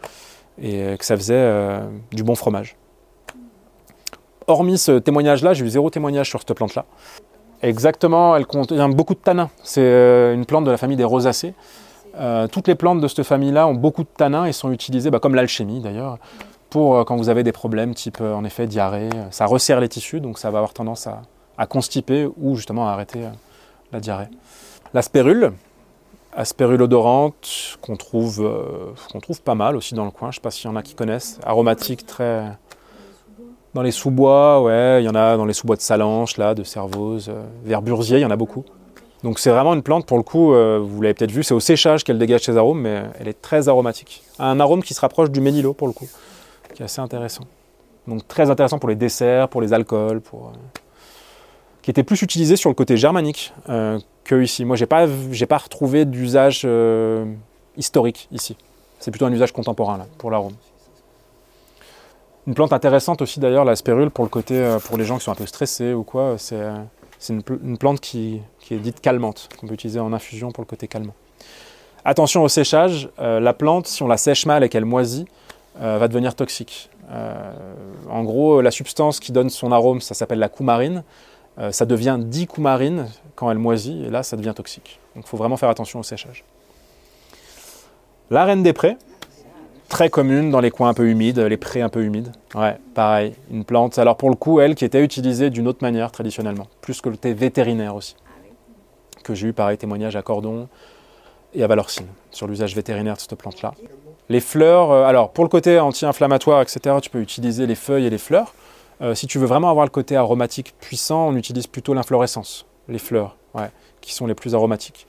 [0.61, 1.78] et que ça faisait
[2.11, 2.76] du bon fromage.
[4.46, 6.86] Hormis ce témoignage-là, j'ai eu zéro témoignage sur cette plante-là.
[7.62, 9.50] Exactement, elle contient beaucoup de tanins.
[9.62, 11.54] C'est euh, une plante de la famille des rosacées.
[12.18, 15.20] Euh, toutes les plantes de cette famille-là ont beaucoup de tanins et sont utilisées, bah,
[15.20, 16.18] comme l'alchimie d'ailleurs,
[16.70, 19.11] pour euh, quand vous avez des problèmes type en effet diarrhée.
[19.30, 21.22] Ça resserre les tissus, donc ça va avoir tendance à,
[21.58, 23.20] à constiper ou justement à arrêter
[23.92, 24.28] la diarrhée.
[24.94, 25.52] La spérule,
[26.34, 28.50] aspérule odorante, qu'on trouve,
[29.12, 30.30] qu'on trouve pas mal aussi dans le coin.
[30.30, 31.38] Je ne sais pas s'il y en a qui connaissent.
[31.44, 32.46] Aromatique, très.
[33.72, 36.64] Dans les sous-bois, ouais, il y en a dans les sous-bois de Salanches, là, de
[36.64, 38.64] Cervose, euh, vers Burzier, il y en a beaucoup.
[39.22, 41.60] Donc c'est vraiment une plante, pour le coup, euh, vous l'avez peut-être vu, c'est au
[41.60, 44.22] séchage qu'elle dégage ses arômes, mais elle est très aromatique.
[44.40, 46.08] Un arôme qui se rapproche du ménilo, pour le coup,
[46.74, 47.44] qui est assez intéressant.
[48.08, 50.80] Donc très intéressant pour les desserts, pour les alcools, pour, euh,
[51.82, 54.64] qui était plus utilisé sur le côté germanique euh, que ici.
[54.64, 56.66] Moi, j'ai pas, j'ai pas retrouvé d'usage
[57.76, 58.56] historique ici.
[58.98, 60.54] C'est plutôt un usage contemporain pour l'arôme.
[62.47, 65.24] Une plante intéressante aussi d'ailleurs, la spérule, pour le côté, euh, pour les gens qui
[65.24, 66.76] sont un peu stressés ou quoi, c'est euh,
[67.28, 70.66] une, une plante qui, qui est dite calmante, qu'on peut utiliser en infusion pour le
[70.66, 71.14] côté calmant.
[72.05, 75.26] Attention au séchage, euh, la plante, si on la sèche mal et qu'elle moisit,
[75.78, 76.91] va devenir toxique.
[78.11, 81.05] En gros, la substance qui donne son arôme, ça s'appelle la coumarine.
[81.70, 84.99] Ça devient dicoumarine quand elle moisit, et là, ça devient toxique.
[85.14, 86.45] Donc il faut vraiment faire attention au séchage.
[88.28, 88.99] La reine des prés,
[89.91, 92.32] très commune dans les coins un peu humides, les prés un peu humides.
[92.55, 93.99] Ouais, pareil, une plante.
[93.99, 97.18] Alors pour le coup, elle qui était utilisée d'une autre manière traditionnellement, plus que le
[97.18, 98.16] thé vétérinaire aussi,
[99.22, 100.68] que j'ai eu pareil témoignage à Cordon
[101.53, 103.74] et à Valorcine sur l'usage vétérinaire de cette plante-là.
[104.30, 108.11] Les fleurs, euh, alors pour le côté anti-inflammatoire, etc., tu peux utiliser les feuilles et
[108.11, 108.55] les fleurs.
[109.03, 112.99] Euh, si tu veux vraiment avoir le côté aromatique puissant, on utilise plutôt l'inflorescence, les
[112.99, 113.70] fleurs, ouais,
[114.01, 115.07] qui sont les plus aromatiques.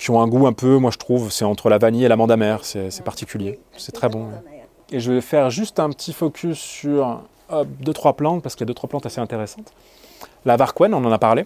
[0.00, 2.30] Qui ont un goût un peu, moi je trouve, c'est entre la vanille et l'amande
[2.30, 4.28] amère, c'est particulier, c'est très bon.
[4.90, 7.20] Et je vais faire juste un petit focus sur
[7.80, 9.74] deux, trois plantes, parce qu'il y a deux, trois plantes assez intéressantes.
[10.46, 11.44] La varquen, on en a parlé,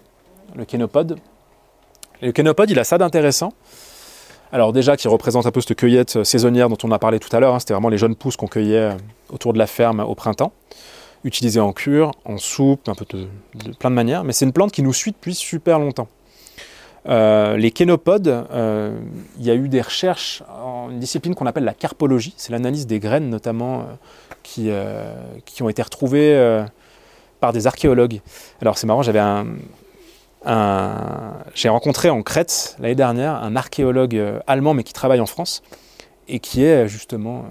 [0.55, 1.19] le kénopode.
[2.21, 3.51] Et le kénopode, il a ça d'intéressant.
[4.53, 7.35] Alors déjà, qui représente un peu cette cueillette euh, saisonnière dont on a parlé tout
[7.35, 8.93] à l'heure, hein, c'était vraiment les jeunes pousses qu'on cueillait euh,
[9.33, 10.53] autour de la ferme au printemps,
[11.25, 13.27] utilisées en cure, en soupe, un peu de
[13.73, 16.07] plein de manières, mais c'est une plante qui nous suit depuis super longtemps.
[17.07, 18.97] Euh, les kénopodes, euh,
[19.37, 22.87] il y a eu des recherches en une discipline qu'on appelle la carpologie, c'est l'analyse
[22.87, 23.83] des graines notamment euh,
[24.41, 24.71] qui,
[25.45, 26.63] qui ont été retrouvées
[27.39, 28.21] par des archéologues.
[28.61, 29.21] Alors c'est marrant, j'avais
[31.53, 35.61] j'ai rencontré en Crète l'année dernière un archéologue allemand mais qui travaille en France
[36.27, 37.45] et qui est justement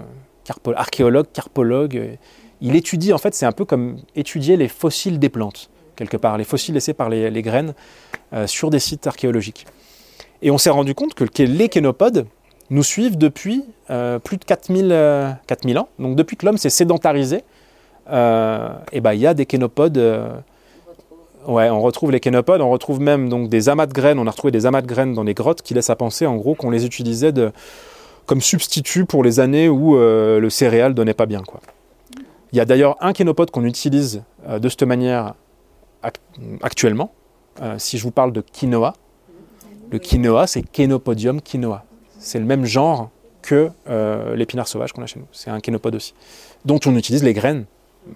[0.75, 2.17] archéologue, carpologue.
[2.61, 6.37] Il étudie en fait, c'est un peu comme étudier les fossiles des plantes quelque part,
[6.37, 7.73] les fossiles laissés par les, graines
[8.33, 9.65] euh, sur des sites archéologiques.
[10.41, 12.27] Et on s'est rendu compte que le- les kénopodes
[12.69, 15.87] nous suivent depuis euh, plus de 4000, euh, 4000 ans.
[15.99, 17.43] Donc depuis que l'homme s'est sédentarisé,
[18.07, 19.97] et ben, il y a des kénopodes.
[21.47, 24.19] ouais, on retrouve les kénopodes, on retrouve même donc, des amas de graines.
[24.19, 26.35] On a retrouvé des amas de graines dans les grottes qui laissent à penser en
[26.35, 27.33] gros qu'on les utilisait
[28.27, 31.41] comme substitut pour les années où le céréal donnait pas bien.
[31.41, 31.61] Quoi.
[32.53, 35.33] Il y a d'ailleurs un kénopode qu'on utilise de cette manière
[36.61, 37.13] actuellement.
[37.61, 38.93] Euh, si je vous parle de quinoa,
[39.91, 41.85] le quinoa, c'est Kenopodium quinoa.
[42.19, 43.09] C'est le même genre
[43.41, 45.27] que euh, l'épinard sauvage qu'on a chez nous.
[45.31, 46.13] C'est un kénopode aussi,
[46.65, 47.65] dont on utilise les graines,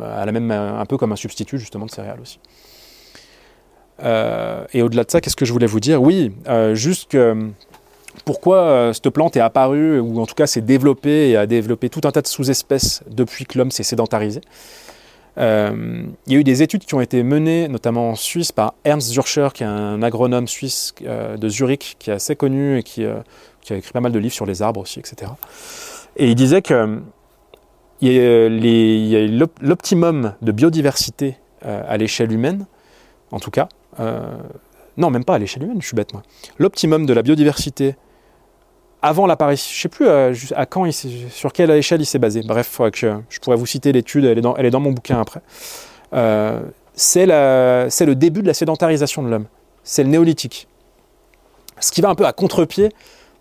[0.02, 2.40] euh, à la même, un peu comme un substitut justement de céréales aussi.
[4.74, 6.02] Et au-delà de ça, qu'est-ce que je voulais vous dire?
[6.02, 6.32] Oui,
[6.72, 7.50] juste que
[8.24, 12.02] pourquoi cette plante est apparue, ou en tout cas s'est développée et a développé tout
[12.06, 14.40] un tas de sous-espèces depuis que l'homme s'est sédentarisé?
[15.40, 18.74] Euh, il y a eu des études qui ont été menées, notamment en Suisse, par
[18.84, 22.84] Ernst Zürcher, qui est un agronome suisse euh, de Zurich, qui est assez connu et
[22.84, 23.20] qui, euh,
[23.62, 25.32] qui a écrit pas mal de livres sur les arbres aussi, etc.
[26.18, 27.00] Et il disait que
[29.62, 32.66] l'optimum de biodiversité à l'échelle humaine,
[33.32, 33.68] en tout cas.
[34.98, 36.24] non, même pas à l'échelle humaine, je suis bête moi.
[36.58, 37.96] L'optimum de la biodiversité
[39.02, 42.42] avant l'apparition, je sais plus euh, à quand, sur quelle échelle il s'est basé.
[42.44, 45.42] Bref, je, pourrais vous citer l'étude, elle, est dans- mon bouquin après.
[46.14, 46.60] Euh,
[46.94, 49.46] c'est le début de la sédentarisation de l'homme.
[49.84, 50.68] C'est le néolithique.
[51.80, 52.90] Ce qui va un peu à contre-pied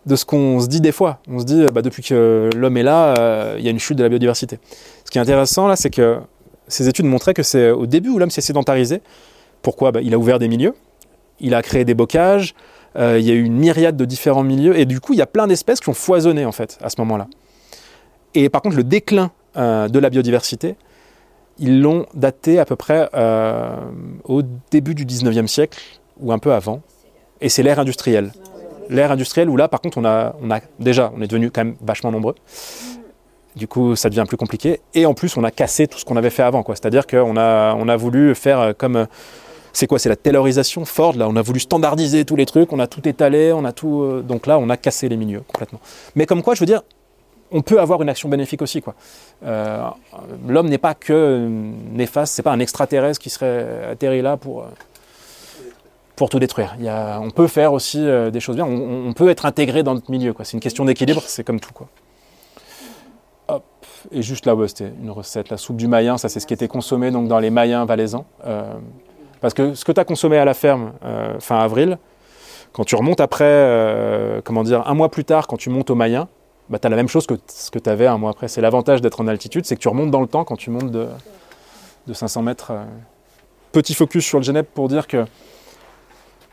[0.07, 1.19] de ce qu'on se dit des fois.
[1.29, 3.99] On se dit, bah, depuis que l'homme est là, euh, il y a une chute
[3.99, 4.61] de la biodiversité.
[5.05, 6.19] Ce qui est intéressant là, c'est que
[6.69, 9.01] ces études montraient que c'est au début où l'homme s'est sédentarisé.
[9.63, 9.91] Pourquoi?
[9.91, 10.75] Bah, Il a ouvert des milieux,
[11.41, 12.55] il a créé des bocages,
[12.97, 15.27] il y a eu une myriade de différents milieux, et du coup, il y a
[15.27, 17.29] plein d'espèces qui ont foisonné en fait à ce moment-là.
[18.35, 20.77] Et par contre, le déclin euh, de la biodiversité,
[21.59, 23.77] ils l'ont daté à peu près euh,
[24.25, 25.81] au début du 19e siècle,
[26.21, 26.83] ou un peu avant,
[27.41, 28.33] et c'est l'ère industrielle.
[28.91, 30.35] L'ère industrielle où là, par contre, on a,
[30.79, 32.35] déjà, on est devenu quand même vachement nombreux.
[33.57, 34.81] Du coup, ça devient plus compliqué.
[34.95, 36.65] Et en plus, on a cassé tout ce qu'on avait fait avant.
[36.69, 39.07] C'est-à-dire qu'on a, on a voulu faire euh, comme...
[39.79, 41.29] C'est quoi C'est la taylorisation Ford, là.
[41.29, 44.03] On a voulu standardiser tous les trucs, on a tout étalé, on a tout...
[44.03, 45.79] euh, donc là, on a cassé les milieux complètement.
[46.17, 46.83] Mais comme quoi, je veux dire,
[47.53, 48.83] on peut avoir une action bénéfique aussi.
[49.45, 49.89] Euh,
[50.49, 51.47] L'homme n'est pas que
[51.93, 54.63] néfaste, c'est pas un extraterrestre qui serait atterri là pour...
[54.63, 56.77] euh, tout détruire.
[57.23, 58.67] On peut faire aussi des choses bien.
[58.67, 60.35] On, peut être intégré dans notre milieu.
[60.43, 61.73] C'est une question d'équilibre, c'est comme tout.
[64.11, 65.51] Et juste là, ouais, c'était une recette?
[65.51, 68.25] La soupe du mayen, ça c'est ce qui était consommé donc, dans les mayens valaisans.
[69.41, 71.99] Parce que ce que tu as consommé à la ferme euh, fin avril,
[72.73, 75.95] quand tu remontes après, euh, comment dire, un mois plus tard, quand tu montes au
[75.95, 76.29] mayen,
[76.69, 78.49] bah, tu as la même chose que ce que tu avais un mois après.
[78.49, 80.91] C'est l'avantage d'être en altitude, c'est que tu remontes dans le temps quand tu montes
[80.91, 81.07] de,
[82.07, 82.73] de 500 mètres.
[82.73, 82.85] euh.
[83.73, 85.27] Petit focus sur le Genève pour dire que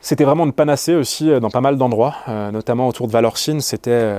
[0.00, 2.14] c'était vraiment une panacée aussi dans pas mal d'endroits,
[2.52, 3.62] notamment autour de Valorcine.
[3.62, 4.12] C'était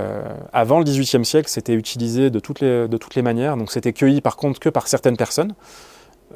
[0.52, 3.56] avant le XVIIIe siècle, c'était utilisé de toutes les de toutes les manières.
[3.56, 5.54] Donc c'était cueilli par contre que par certaines personnes.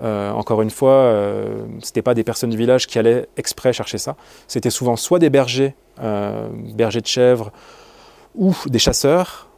[0.02, 3.98] Euh, encore une fois, euh, c'était pas des personnes du village qui allaient exprès chercher
[3.98, 4.16] ça.
[4.48, 7.52] C'était souvent soit des bergers, euh, bergers de chèvres
[8.36, 9.50] ou des chasseurs,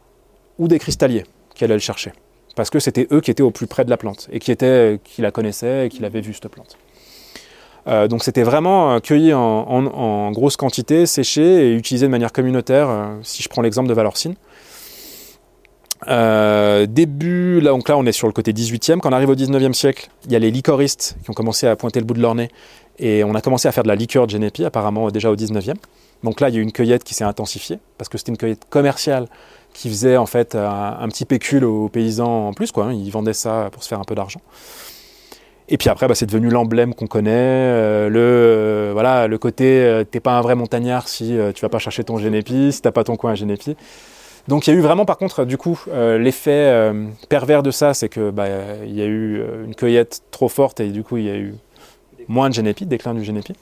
[0.58, 1.24] ou des cristalliers
[1.54, 2.12] qui allaient le chercher.
[2.56, 5.00] Parce que c'était eux qui étaient au plus près de la plante, et qui, étaient,
[5.04, 6.76] qui la connaissaient et qui l'avaient vue, cette plante.
[7.86, 12.32] Euh, donc c'était vraiment cueilli en, en- en grosse quantité, séché et utilisé de manière
[12.32, 12.88] communautaire,
[13.22, 14.34] si je prends l'exemple de Valorcine.
[16.08, 19.34] Euh, début, là, donc là on est sur le côté 18e, quand on arrive au
[19.34, 22.20] 19e siècle, il y a les licoristes qui ont commencé à pointer le bout de
[22.20, 22.50] leur nez,
[22.98, 25.74] et on a commencé à faire de la liqueur de Genepi, apparemment déjà au 19e.
[26.22, 28.64] Donc là il y a une cueillette qui s'est intensifiée, parce que c'était une cueillette
[28.68, 29.26] commerciale
[29.72, 32.86] qui faisait en fait un, petit pécule aux paysans en plus, quoi.
[32.86, 32.92] hein.
[32.92, 34.40] Ils vendaient ça pour se faire un peu d'argent.
[35.68, 40.02] Et puis après, bah, c'est devenu l'emblème qu'on connaît, euh, le, euh, voilà, le côté
[40.10, 43.04] t'es pas un vrai montagnard si tu vas pas chercher ton génépi, si t'as pas
[43.04, 43.76] ton coin à génépi.
[44.48, 47.70] Donc il y a eu vraiment, par contre, du coup, euh, l'effet euh, pervers de
[47.70, 48.46] ça, c'est que bah,
[48.84, 51.36] il y a eu euh, une cueillette trop forte et du coup il y a
[51.36, 51.54] eu
[52.28, 53.54] moins de génépi, déclin du génépi.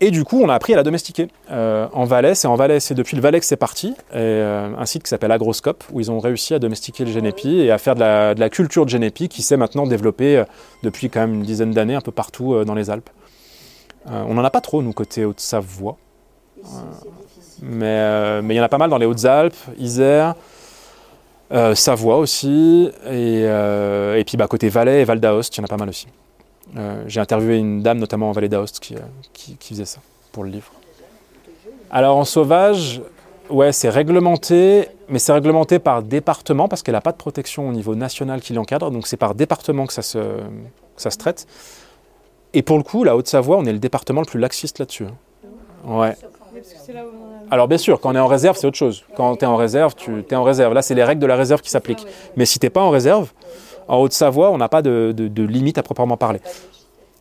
[0.00, 2.34] Et du coup, on a appris à la domestiquer en Valais.
[2.44, 3.96] Et en Valais, c'est depuis le Valais que c'est parti.
[4.14, 7.78] Un site qui s'appelle Agroscope, où ils ont réussi à domestiquer le génépi et à
[7.78, 10.44] faire de la, de la culture de génépi qui s'est maintenant développée
[10.84, 13.10] depuis quand même une dizaine d'années un peu partout dans les Alpes.
[14.06, 15.96] On n'en a pas trop, nous, côté Haute-Savoie.
[17.64, 20.34] Euh, mais il y en a pas mal dans les Hautes-Alpes, Isère,
[21.52, 25.64] euh, Savoie aussi, et, euh, puis bah, côté Valais et Val d'Aoste, il y en
[25.64, 26.06] a pas mal aussi.
[27.06, 30.00] J'ai interviewé une dame, notamment en Vallée d'Aoste, qui faisait ça
[30.32, 30.70] pour le livre.
[31.90, 33.00] Alors en sauvage,
[33.48, 37.72] ouais, c'est réglementé, mais c'est réglementé par département parce qu'elle n'a pas de protection au
[37.72, 41.46] niveau national qui l'encadre, donc c'est par département que ça, se, que ça se traite.
[42.52, 45.06] Et pour le coup, la Haute-Savoie, on est le département le plus laxiste là-dessus.
[45.06, 45.14] hein.
[45.84, 46.16] Ouais.
[47.50, 49.04] Alors bien sûr, quand on est en réserve, c'est autre chose.
[49.16, 50.74] Quand tu es en réserve, tu es en réserve.
[50.74, 52.06] Là, c'est les règles de la réserve qui s'appliquent.
[52.36, 53.32] Mais si t'es pas en réserve,
[53.88, 56.40] en Haute-Savoie, on n'a pas de, de- de limite à proprement parler.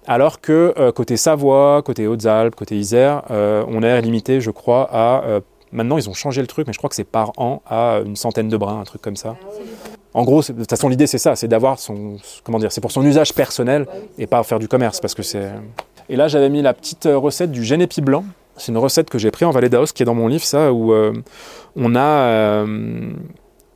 [0.06, 4.88] Alors que euh, côté Savoie, côté Hautes-Alpes, côté Isère, euh, on est limité, je crois,
[4.92, 5.24] à...
[5.26, 8.00] euh, maintenant, ils ont changé le truc, mais je crois que c'est par an à
[8.06, 9.36] une centaine de brins, un truc comme ça.
[10.14, 12.18] En gros, de toute façon, l'idée, c'est ça, c'est d'avoir son...
[12.44, 13.86] Comment dire C'est pour son usage personnel
[14.18, 15.52] et pas faire du commerce, parce que c'est...
[16.10, 18.24] Et là, j'avais mis la petite recette du génépi blanc.
[18.58, 20.74] C'est une recette que j'ai pris en Vallée d'Aoste, qui est dans mon livre, ça,
[20.74, 21.14] où euh,
[21.76, 23.14] on a euh,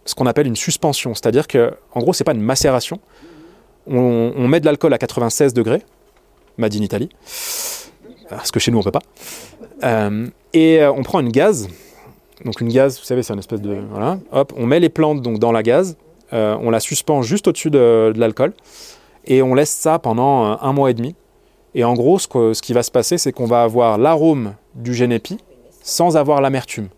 [0.06, 1.14] ce qu'on appelle une suspension.
[1.14, 3.00] C'est-à-dire que, en gros, c'est pas une macération.
[3.88, 5.82] On, met de l'alcool à 96 degrés,
[6.58, 7.10] made in Italy,
[8.30, 9.02] parce que chez nous, on peut pas.
[9.84, 11.68] Euh, et on prend une gaz.
[12.46, 13.78] Donc une gaz, vous savez, c'est une espèce de...
[13.92, 14.20] Voilà.
[14.32, 15.98] Hop, on met les plantes donc, dans la gaz.
[16.32, 18.54] on la suspend juste au-dessus de, l'alcool.
[19.26, 21.16] Et on laisse ça pendant un mois et demi.
[21.74, 25.38] Et en gros, ce, qui va se passer, c'est qu'on va avoir l'arôme du génépi
[25.84, 26.90] sans avoir l'amertume.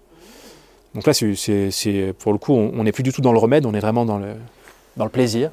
[0.96, 3.74] Donc là, c'est- pour le coup, on n'est plus du tout dans le remède, on
[3.74, 4.34] est vraiment dans le,
[4.98, 5.52] dans le plaisir.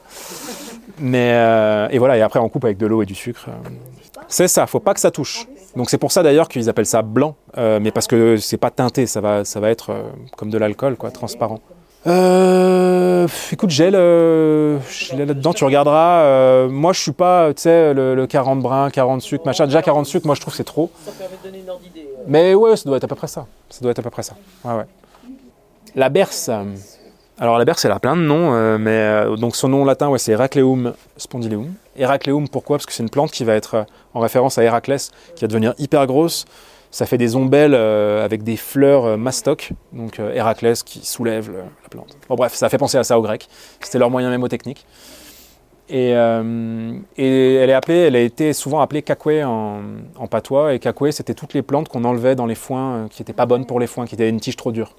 [0.99, 3.47] Mais euh, et voilà, et après on coupe avec de l'eau et du sucre.
[4.29, 5.47] C'est ça, faut pas que ça touche.
[5.77, 8.71] Donc c'est pour ça d'ailleurs qu'ils appellent ça blanc, euh, mais parce que c'est pas
[8.71, 10.03] teinté, ça va, ça va être euh,
[10.37, 11.61] comme de l'alcool, quoi, transparent.
[12.07, 16.23] Euh, écoute, j'ai je l'ai là-dedans, tu regarderas.
[16.23, 19.67] euh, moi, je suis pas, tu sais, le, le 40 brins, 40 sucre, machin.
[19.67, 20.91] Déjà 40 sucre, moi je trouve c'est trop.
[21.05, 22.09] Ça permet de donner une ordre d'idée.
[22.19, 22.23] euh.
[22.27, 23.47] Mais ouais, ça doit être à peu près ça.
[23.69, 24.35] Ça doit être à peu près ça.
[24.65, 24.85] Ouais, ouais.
[25.95, 26.49] La berce.
[26.49, 26.65] euh,
[27.39, 30.09] Alors la berce, elle a plein de noms, euh, mais euh, donc son nom latin,
[30.09, 31.73] ouais, c'est Heracleum spondyleum.
[31.99, 32.79] Heracleum, pourquoi?
[32.79, 33.83] Parce que c'est une plante qui va être euh,
[34.15, 36.47] en référence à Héraclès, qui va devenir hyper grosse.
[36.91, 41.53] Ça fait des ombelles euh, avec des fleurs euh, mastoc, donc euh, Héraclès qui soulève
[41.53, 42.17] la plante.
[42.29, 43.49] Bon bref, ça fait penser à ça aux Grecs.
[43.81, 44.87] C'était leur moyen mémotechnique.
[45.93, 49.83] Et, elle est appelée, elle a été souvent appelée cacoué en,
[50.31, 50.75] patois.
[50.75, 53.67] Et cacoué, c'était toutes les plantes qu'on enlevait dans les foins qui n'étaient pas bonnes
[53.67, 54.95] pour les foins, qui étaient une tige trop dure.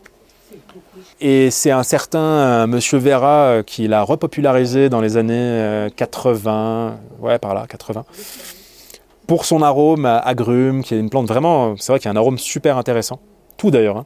[1.22, 7.40] Et c'est un certain Monsieur Vera qui l'a repopularisé dans les années euh, 80, ouais
[7.40, 8.06] par là, 80,
[9.32, 12.12] pour son arôme à agrumes, qui est une plante vraiment, c'est vrai qu'il y a
[12.12, 13.20] un arôme super intéressant.
[13.56, 13.96] Tout d'ailleurs.
[13.96, 14.06] hein.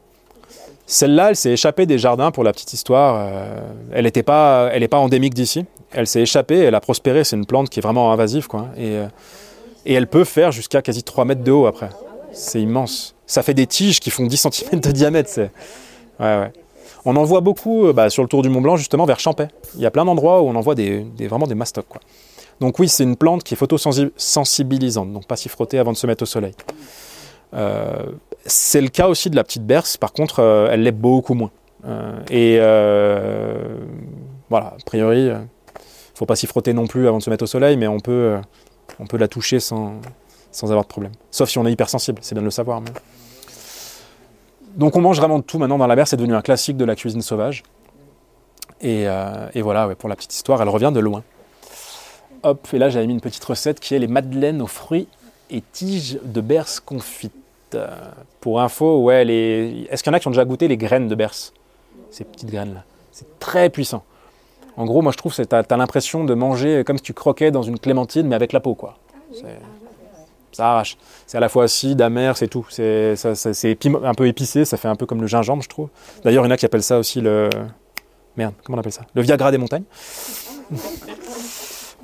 [0.86, 3.16] Celle-là, elle s'est échappée des jardins pour la petite histoire.
[3.28, 3.58] euh,
[3.92, 5.64] elle n'est pas, elle pas endémique d'ici.
[5.90, 7.24] Elle s'est échappée, elle a prospéré.
[7.24, 8.66] C'est une plante qui est vraiment invasive, quoi.
[8.76, 9.08] Et, euh,
[9.84, 11.88] et elle peut faire jusqu'à quasi 3 mètres de haut après.
[12.30, 13.16] C'est immense.
[13.26, 15.28] Ça fait des tiges qui font 10 cm de diamètre.
[15.28, 15.50] C'est...
[16.20, 16.52] Ouais, ouais.
[17.04, 19.48] On en voit beaucoup euh, bah, sur le tour du Mont Blanc, justement, vers Champais.
[19.74, 21.88] Il y a plein d'endroits où on en voit des, des- vraiment des mastocs.
[21.88, 22.00] Quoi.
[22.60, 26.06] Donc oui, c'est une plante qui est photosensibilisante, donc pas s'y frotter avant de se
[26.06, 26.54] mettre au soleil.
[27.54, 28.06] Euh,
[28.44, 31.50] c'est le cas aussi de la petite berce, par contre, euh, elle l'est beaucoup moins.
[31.84, 32.58] Euh, et
[34.48, 35.30] voilà, a priori,
[36.14, 38.36] faut pas s'y frotter non plus avant de se mettre au soleil, mais on peut,
[39.00, 40.00] on peut la toucher sans,
[40.50, 41.12] sans avoir de problème.
[41.30, 42.80] Sauf si on est hypersensible, c'est bien de le savoir.
[44.76, 46.84] Donc on mange vraiment de tout maintenant dans la berce, c'est devenu un classique de
[46.84, 47.64] la cuisine sauvage.
[48.80, 49.06] Et,
[49.62, 51.22] voilà, pour la petite histoire, elle revient de loin.
[52.46, 55.08] Hop, et là j'avais mis une petite recette qui est les madeleines aux fruits
[55.50, 57.32] et tiges de berce confites.
[58.40, 59.26] Pour info, ouais,
[59.90, 61.52] est-ce qu'il y en a qui ont déjà goûté les graines de berce?
[62.12, 62.84] Ces petites graines-là.
[63.10, 64.04] C'est très puissant.
[64.76, 67.50] En gros, moi je trouve que tu as, l'impression de manger comme si tu croquais
[67.50, 68.96] dans une clémentine, mais avec la peau, quoi.
[70.52, 70.96] Ça arrache.
[71.26, 72.64] C'est à la fois acide, amer, c'est tout.
[72.70, 73.16] C'est
[74.04, 75.88] un peu épicé, ça fait un peu comme le gingembre, je trouve.
[76.22, 77.50] D'ailleurs, il y en a qui appellent ça aussi le.
[78.36, 79.02] Merde, comment on appelle ça?
[79.14, 79.84] Le Viagra des montagnes.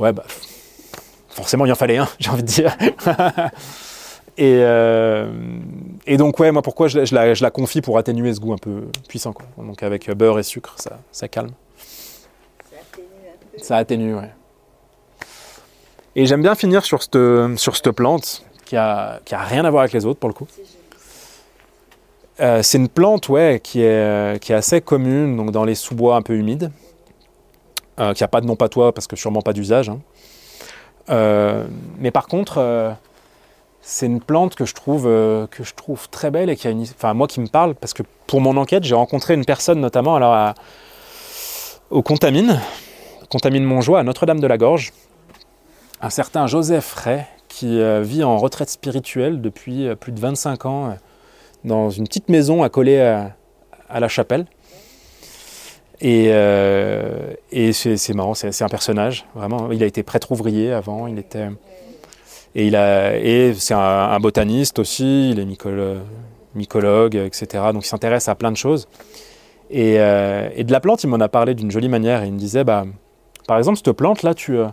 [0.02, 0.24] Ouais, bah.
[1.30, 2.76] Forcément, il en fallait un, j'ai envie de dire.
[4.36, 5.32] et, euh,
[6.06, 8.40] et donc, ouais, moi, pourquoi je, la- je la, je la confie pour atténuer ce
[8.40, 9.46] goût un peu puissant, quoi.
[9.56, 11.52] Donc, avec beurre et sucre, ça, ça calme.
[12.70, 13.64] Ça atténue un peu.
[13.64, 14.30] Ça atténue, ouais.
[16.14, 17.18] Et j'aime bien finir sur cette,
[17.56, 20.34] sur cette plante qui a, qui a rien à voir avec les autres pour le
[20.34, 20.46] coup.
[20.50, 20.62] C'est.
[22.40, 26.16] Euh, c'est une plante ouais, qui, est, qui est assez commune donc dans les sous-bois
[26.16, 26.70] un peu humides,
[28.00, 29.88] euh, qui n'a pas de nom patois parce que sûrement pas d'usage.
[29.88, 30.00] hein.
[31.10, 31.66] Euh,
[31.98, 32.92] mais par contre, euh,
[33.80, 36.70] c'est une plante que je, trouve, euh, que je trouve très belle et qui a
[36.70, 39.80] une, enfin moi qui me parle parce que pour mon enquête, j'ai rencontré une personne
[39.80, 40.54] notamment alors
[41.90, 42.60] au Contamine,
[43.28, 44.92] Contamine Montjoie à Notre-Dame-de-la-Gorge,
[46.00, 50.96] un certain Joseph Ray qui vit en retraite spirituelle depuis plus de 25 ans
[51.64, 54.46] dans une petite maison accolée à la chapelle.
[56.04, 59.70] Et, euh, et c'est marrant, c'est un personnage, vraiment.
[59.70, 61.46] Il a été prêtre ouvrier avant, il était.
[62.56, 66.00] Et, c'est un, botaniste aussi, il est mycolo-
[66.56, 67.46] mycologue, etc.
[67.72, 68.88] Donc il s'intéresse à plein de choses.
[69.70, 72.24] Et, euh, et de la plante, il m'en a parlé d'une jolie manière.
[72.24, 72.84] Il me disait, bah,
[73.46, 74.68] par exemple, cette plante-là, euh,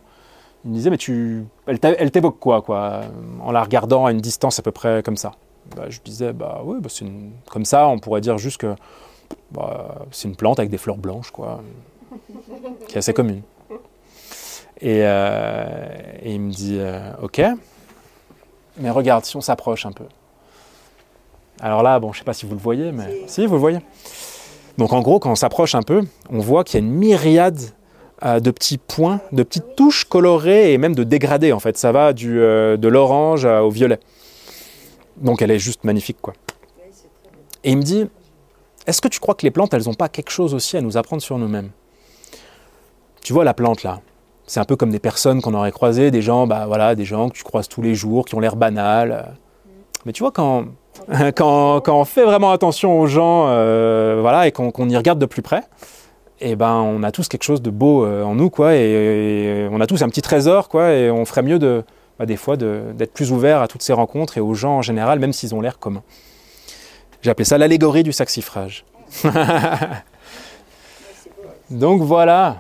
[0.66, 3.02] il me disait, mais tu, elle t'évoque quoi, quoi,
[3.42, 5.34] en la regardant à une distance à peu près comme ça?
[5.76, 6.90] Bah, je disais, bah oui, bah,
[7.52, 8.74] comme ça, on pourrait dire juste que
[9.52, 11.62] bah, c'est une plante avec des fleurs blanches, quoi,
[12.88, 13.42] qui est assez commune.
[14.82, 15.88] Et, euh,
[16.22, 17.42] et il me dit, euh, ok,
[18.78, 20.06] mais regarde, si on s'approche un peu.
[21.60, 23.80] Alors là, bon, je sais pas si vous le voyez, mais si, vous le voyez.
[24.78, 27.60] Donc en gros, quand on s'approche un peu, on voit qu'il y a une myriade
[28.24, 31.78] euh, de petits points, de petites touches colorées et même de dégradés en fait.
[31.78, 34.00] Ça va du, de l'orange au violet.
[35.18, 36.34] Donc elle est juste magnifique quoi.
[37.66, 38.08] Et il me dit,
[38.90, 40.98] est-ce que tu crois que les plantes, elles n'ont pas quelque chose aussi à nous
[40.98, 41.70] apprendre sur nous-mêmes?
[43.22, 44.00] Tu vois la plante là
[44.48, 47.30] C'est un peu comme des personnes qu'on aurait croisées, des gens, bah voilà, des gens
[47.30, 49.34] que tu croises tous les jours, qui ont l'air banals.
[50.06, 50.66] Mais tu vois quand,
[51.36, 55.20] quand, quand on fait vraiment attention aux gens, euh, voilà, et qu'on qu'on y regarde
[55.20, 55.64] de plus près,
[56.42, 59.70] eh ben on a tous quelque chose de beau euh, en nous, quoi, et, et
[59.72, 61.84] on a tous un petit trésor, quoi, et on ferait mieux de,
[62.20, 65.20] bah, des fois d'être plus ouvert à toutes ces rencontres et aux gens en général,
[65.20, 66.04] même s'ils ont l'air communs.
[67.22, 68.86] J'ai appelé ça l'allégorie du saxifrage.
[71.70, 72.58] Donc voilà,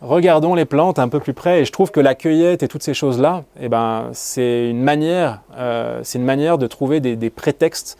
[0.00, 1.60] regardons les plantes un peu plus près.
[1.60, 5.42] Et je trouve que la cueillette et toutes ces choses-là, eh ben, c'est une manière,
[5.56, 7.98] euh, c'est une manière de trouver des, des prétextes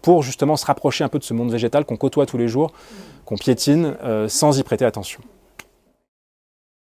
[0.00, 2.72] pour justement se rapprocher un peu de ce monde végétal qu'on côtoie tous les jours,
[3.24, 5.20] qu'on piétine euh, sans y prêter attention.